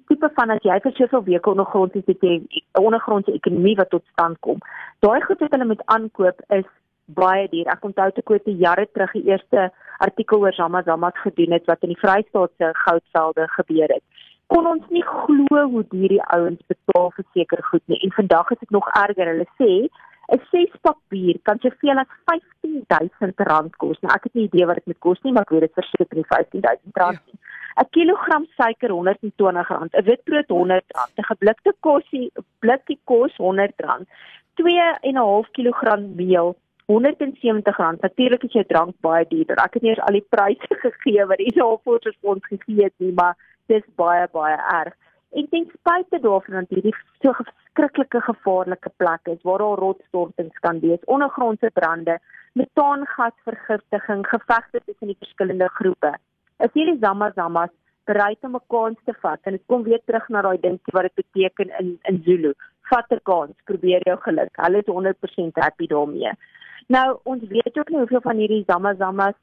tipe 0.07 0.29
van 0.35 0.53
as 0.53 0.65
jy 0.67 0.77
vir 0.83 0.93
soveel 0.97 1.23
weke 1.25 1.49
ondergrond 1.49 1.95
is, 1.95 2.05
het 2.05 2.21
jy 2.21 2.35
'n 2.37 2.83
ondergrondse 2.83 3.33
ekonomie 3.33 3.75
wat 3.75 3.89
tot 3.89 4.05
stand 4.11 4.39
kom. 4.39 4.59
Daai 4.99 5.21
goed 5.21 5.39
wat 5.39 5.51
hulle 5.51 5.65
moet 5.65 5.85
aankoop 5.85 6.41
is 6.49 6.69
baie 7.05 7.47
duur. 7.49 7.67
Ek 7.67 7.85
onthou 7.85 8.11
te 8.11 8.21
koop 8.21 8.45
jare 8.45 8.87
terug 8.93 9.11
die 9.11 9.27
eerste 9.31 9.71
artikel 9.97 10.39
oor 10.39 10.53
Zamazamas 10.53 11.17
gedoen 11.23 11.51
het 11.51 11.65
wat 11.65 11.81
in 11.81 11.93
die 11.93 12.01
Vrystaat 12.01 12.51
se 12.57 12.69
goudvelde 12.73 13.47
gebeur 13.47 13.87
het. 13.87 14.03
Kon 14.47 14.67
ons 14.67 14.85
nie 14.89 15.03
glo 15.03 15.65
hoe 15.69 15.85
duur 15.89 16.07
die 16.07 16.23
ouens 16.33 16.61
betaal 16.67 17.11
vir 17.15 17.25
seker 17.33 17.63
goed 17.63 17.85
nie. 17.85 17.99
En 18.01 18.11
vandag 18.11 18.51
is 18.51 18.59
dit 18.59 18.69
nog 18.69 18.87
erger. 18.89 19.27
Hulle 19.27 19.47
sê 19.61 19.89
'n 20.31 20.41
ses 20.51 20.71
pak 20.81 20.97
bier 21.09 21.37
kan 21.43 21.59
soveel 21.59 21.99
as 21.99 22.07
R15000 22.33 23.77
kos. 23.77 23.99
Nou 24.01 24.13
ek 24.13 24.23
het 24.23 24.33
nie 24.33 24.47
idee 24.47 24.65
wat 24.65 24.75
dit 24.75 24.85
moet 24.85 24.99
kos 24.99 25.21
nie, 25.23 25.33
maar 25.33 25.47
ek 25.47 25.53
weet 25.55 25.67
dit 25.67 25.79
verseker 25.81 26.15
nie 26.17 26.27
R15000 26.29 27.25
nie. 27.25 27.39
Ja. 27.39 27.47
'n 27.79 27.89
kilogram 27.95 28.45
suiker 28.57 28.89
R120, 28.89 29.93
'n 29.97 30.05
witbrood 30.09 30.49
R100, 30.49 30.89
'n 31.17 31.29
geblikte 31.31 31.73
kosie, 31.79 32.31
blikkie 32.59 32.99
kos 33.03 33.33
R100, 33.37 34.05
2 34.55 34.97
en 35.01 35.15
'n 35.15 35.25
half 35.31 35.47
kilogram 35.51 36.15
meel 36.15 36.55
R170. 36.89 38.01
Natuurlik 38.01 38.43
is 38.43 38.51
jou 38.51 38.65
drank 38.67 38.95
baie 38.99 39.25
duurder. 39.27 39.57
Ek 39.57 39.73
het 39.73 39.81
nie 39.81 39.91
eens 39.91 40.05
al 40.07 40.17
die 40.17 40.27
pryse 40.29 40.75
gegee 40.85 41.25
wat 41.25 41.37
die 41.37 41.53
navorsers 41.55 42.17
ons 42.21 42.45
gegee 42.45 42.83
het 42.83 42.93
nie, 42.97 43.13
maar 43.13 43.37
dis 43.67 43.85
baie 43.95 44.27
baie 44.31 44.57
erg. 44.57 44.95
En 45.31 45.49
ten 45.49 45.65
spyte 45.73 46.19
daarvan 46.19 46.55
dat 46.59 46.69
hierdie 46.69 46.95
so 47.21 47.33
verskriklike 47.37 48.21
gevaarlike 48.21 48.91
plek 48.97 49.27
is 49.33 49.41
waar 49.41 49.61
daar 49.61 49.77
rotsstortings 49.77 50.59
kan 50.59 50.79
wees, 50.79 51.03
ondergrondse 51.05 51.69
brande, 51.73 52.19
metaangasvergiftiging, 52.53 54.25
gevegte 54.27 54.81
tussen 54.85 55.07
die 55.07 55.19
verskillende 55.19 55.69
groepe. 55.69 56.15
Is 56.57 56.73
hierdie 56.73 56.97
zamazamas 57.01 57.73
bereid 58.09 58.37
om 58.41 58.55
'n 58.55 58.67
kans 58.67 58.97
te 59.05 59.13
vat? 59.21 59.39
En 59.43 59.51
dit 59.51 59.65
kom 59.65 59.83
weer 59.83 60.01
terug 60.05 60.29
na 60.29 60.41
daai 60.41 60.59
dinkie 60.59 60.93
wat 60.93 61.07
dit 61.07 61.15
beteken 61.15 61.69
in 61.79 61.99
in 62.01 62.21
Zulu. 62.25 62.53
Vat 62.81 63.11
'n 63.11 63.21
kans 63.23 63.55
probeer 63.63 64.01
jou 64.03 64.17
geluk. 64.19 64.53
Hulle 64.55 64.77
is 64.77 64.85
100% 64.85 65.55
happy 65.55 65.87
daarmee. 65.87 66.31
Nou 66.87 67.19
ons 67.23 67.43
weet 67.47 67.77
ook 67.77 67.89
nie 67.89 67.97
hoeveel 67.97 68.21
van 68.21 68.35
hierdie 68.35 68.63
zamazamas 68.67 69.37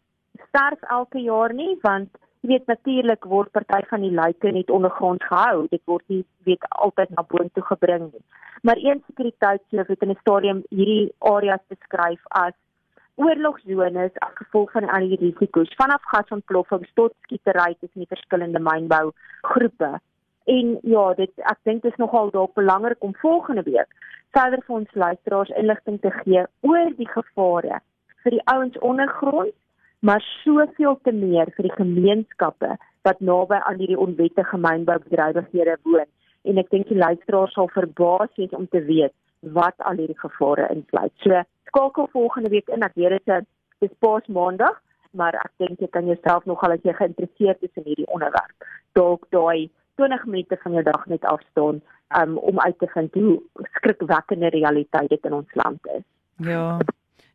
sterf 0.49 0.83
elke 0.83 1.19
jaar 1.19 1.55
nie 1.55 1.79
want 1.81 2.09
jy 2.47 2.53
weet 2.53 2.69
natuurlik 2.71 3.25
word 3.27 3.51
party 3.51 3.81
van 3.91 4.05
die 4.07 4.13
lyke 4.15 4.53
net 4.55 4.71
ondergrond 4.71 5.25
gehou. 5.27 5.67
Dit 5.71 5.83
word 5.91 6.05
nie 6.13 6.23
weet 6.47 6.63
altyd 6.71 7.11
na 7.11 7.25
boontoe 7.27 7.65
gebring 7.67 8.05
nie. 8.13 8.23
Maar 8.63 8.79
een 8.79 9.03
sekuriteitshoof 9.07 9.87
het 9.91 10.03
in 10.03 10.11
'n 10.15 10.21
stadium 10.21 10.63
hierdie 10.71 11.13
areas 11.19 11.65
beskryf 11.69 12.21
as 12.29 12.55
oorlogsones 13.17 14.13
as 14.19 14.35
gevolg 14.35 14.71
van 14.71 14.89
al 14.89 15.09
die 15.09 15.19
risiko's. 15.21 15.75
Vanaf 15.75 16.03
gasontploffings 16.03 16.91
tot 16.95 17.13
skietery 17.23 17.75
tussen 17.81 18.05
die 18.05 18.15
verskillende 18.15 18.61
mynbou 18.61 19.11
groepe. 19.43 20.01
En 20.45 20.79
ja, 20.83 21.15
dit 21.15 21.33
ek 21.37 21.59
dink 21.63 21.83
dit 21.83 21.93
is 21.93 21.99
nogal 21.99 22.31
dalk 22.31 22.55
belangrik 22.55 23.03
om 23.03 23.15
volgende 23.15 23.63
week 23.63 23.91
verder 24.31 24.63
vir 24.67 24.77
ons 24.77 24.95
luisteraars 24.95 25.49
inligting 25.49 26.01
te 26.01 26.11
gee 26.11 26.45
oor 26.61 26.91
die 26.97 27.09
gevare 27.09 27.81
vir 28.23 28.31
die 28.31 28.47
ouens 28.53 28.79
ondergrond, 28.79 29.55
maar 30.01 30.25
soveel 30.45 30.99
te 31.03 31.13
meer 31.13 31.51
vir 31.57 31.69
die 31.69 31.77
gemeenskappe 31.77 32.77
wat 33.07 33.21
naby 33.21 33.59
aan 33.63 33.79
hierdie 33.81 33.99
onwettige 33.99 34.59
mynboubedrywighede 34.59 35.77
woon. 35.83 36.09
En 36.47 36.59
ek 36.63 36.71
dink 36.71 36.89
die 36.89 36.99
luisteraars 36.99 37.55
sal 37.55 37.71
verbaas 37.75 38.33
wees 38.37 38.55
om 38.55 38.67
te 38.71 38.83
weet 38.87 39.15
wat 39.57 39.75
al 39.79 40.01
hierdie 40.01 40.19
gevare 40.19 40.69
insluit. 40.75 41.15
So 41.23 41.43
skakel 41.71 42.09
volgende 42.13 42.51
week 42.51 42.69
in. 42.69 42.85
Ek 42.87 42.95
weet 42.99 43.25
dit 43.25 43.49
is 43.85 43.95
pas 44.01 44.27
maandag, 44.27 44.79
maar 45.17 45.37
ek 45.43 45.53
dink 45.63 45.81
jy 45.81 45.89
kan 45.93 46.07
jouself 46.09 46.47
nogal 46.47 46.77
as 46.77 46.85
jy 46.85 46.95
geïnteresseerd 46.97 47.63
is 47.67 47.81
in 47.81 47.89
hierdie 47.91 48.09
onderwerp, 48.13 48.69
dalk 48.99 49.27
daai 49.35 49.69
20 50.01 50.27
minute 50.29 50.59
van 50.63 50.77
jou 50.77 50.85
dag 50.85 51.07
net 51.09 51.25
afstaan 51.25 51.81
um, 52.21 52.37
om 52.39 52.61
uit 52.61 52.79
te 52.79 52.89
vind 52.93 53.15
hoe 53.15 53.67
skrikwekkende 53.79 54.53
realiteit 54.55 55.09
dit 55.09 55.25
in 55.25 55.37
ons 55.41 55.55
land 55.55 55.91
is. 55.97 56.05
Ja. 56.45 56.79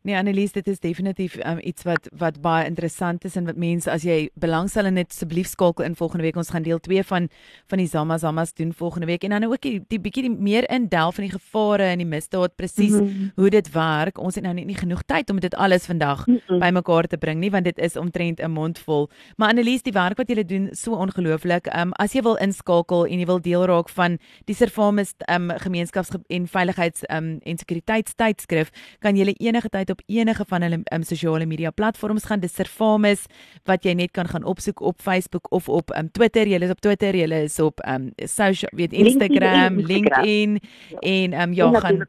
Nee 0.02 0.16
Annelies, 0.16 0.50
dit 0.52 0.66
is 0.66 0.80
definitief 0.82 1.36
um, 1.46 1.58
iets 1.62 1.84
wat 1.86 2.08
wat 2.18 2.40
baie 2.42 2.66
interessant 2.66 3.22
is 3.24 3.36
en 3.38 3.44
wat 3.46 3.58
mense 3.62 3.90
as 3.90 4.02
jy 4.02 4.32
belangstel 4.34 4.88
in 4.88 4.96
net 4.98 5.12
asseblief 5.14 5.46
skakel 5.46 5.84
in 5.86 5.94
volgende 5.94 6.24
week 6.26 6.38
ons 6.40 6.48
gaan 6.50 6.64
deel 6.66 6.80
2 6.82 7.04
van 7.06 7.28
van 7.70 7.78
die 7.78 7.86
Zama 7.86 8.16
Zamas 8.18 8.50
doen 8.58 8.72
volgende 8.74 9.06
week 9.06 9.22
en 9.22 9.30
dan 9.30 9.46
ook 9.46 9.62
die, 9.62 9.76
die 9.86 10.00
bietjie 10.02 10.30
meer 10.30 10.66
in 10.74 10.88
delf 10.90 11.20
van 11.20 11.28
die 11.28 11.34
gevare 11.36 11.86
en 11.92 12.02
die 12.02 12.06
misdaad 12.06 12.56
presies 12.58 12.96
mm 12.96 13.06
-hmm. 13.06 13.30
hoe 13.36 13.50
dit 13.50 13.70
werk. 13.72 14.18
Ons 14.18 14.34
het 14.34 14.44
nou 14.44 14.54
net 14.54 14.66
nie 14.66 14.76
genoeg 14.76 15.04
tyd 15.06 15.30
om 15.30 15.40
dit 15.40 15.54
alles 15.54 15.86
vandag 15.86 16.26
mm 16.26 16.40
-hmm. 16.46 16.58
bymekaar 16.58 17.06
te 17.06 17.18
bring 17.18 17.38
nie 17.38 17.50
want 17.50 17.64
dit 17.64 17.78
is 17.78 17.96
omtrent 17.96 18.42
'n 18.42 18.50
mond 18.50 18.78
vol. 18.78 19.10
Maar 19.36 19.48
Annelies, 19.48 19.82
die 19.82 19.92
werk 19.92 20.16
wat 20.16 20.28
jy 20.28 20.44
doen 20.44 20.68
so 20.72 20.94
ongelooflik. 20.94 21.66
Um 21.76 21.92
as 21.92 22.12
jy 22.12 22.22
wil 22.22 22.36
inskakel 22.36 23.06
en 23.06 23.18
jy 23.18 23.26
wil 23.26 23.40
deel 23.40 23.64
raak 23.64 23.88
van 23.88 24.18
die 24.44 24.54
Servamus 24.54 25.14
um 25.30 25.50
gemeenskaps 25.50 26.10
en 26.26 26.46
veiligheids 26.46 27.02
um 27.08 27.38
en 27.42 27.58
sekuriteitstydskrif, 27.58 28.70
kan 28.98 29.16
jy 29.16 29.34
enige 29.38 29.68
tyd 29.68 29.91
op 29.92 30.00
enige 30.06 30.44
van 30.48 30.62
hulle 30.62 30.80
um, 30.92 31.02
sosiale 31.06 31.46
media 31.46 31.70
platforms 31.70 32.24
gaan 32.24 32.40
dis 32.40 32.54
Servamus 32.54 33.26
wat 33.68 33.84
jy 33.84 33.92
net 33.98 34.10
kan 34.16 34.28
gaan 34.28 34.44
opsoek 34.44 34.80
op 34.80 35.00
Facebook 35.00 35.52
of 35.52 35.68
op 35.68 35.90
um, 35.96 36.10
Twitter. 36.10 36.48
Jy 36.48 36.58
is 36.62 36.70
op 36.70 36.80
Twitter, 36.80 37.16
jy 37.16 37.44
is 37.44 37.58
op 37.62 37.80
um 37.86 38.12
social 38.26 38.70
weet 38.76 38.92
Instagram, 38.92 39.80
LinkedIn, 39.80 39.92
LinkedIn 39.92 40.60
en 41.00 41.40
um 41.42 41.52
ja, 41.52 41.80
gaan 41.80 42.06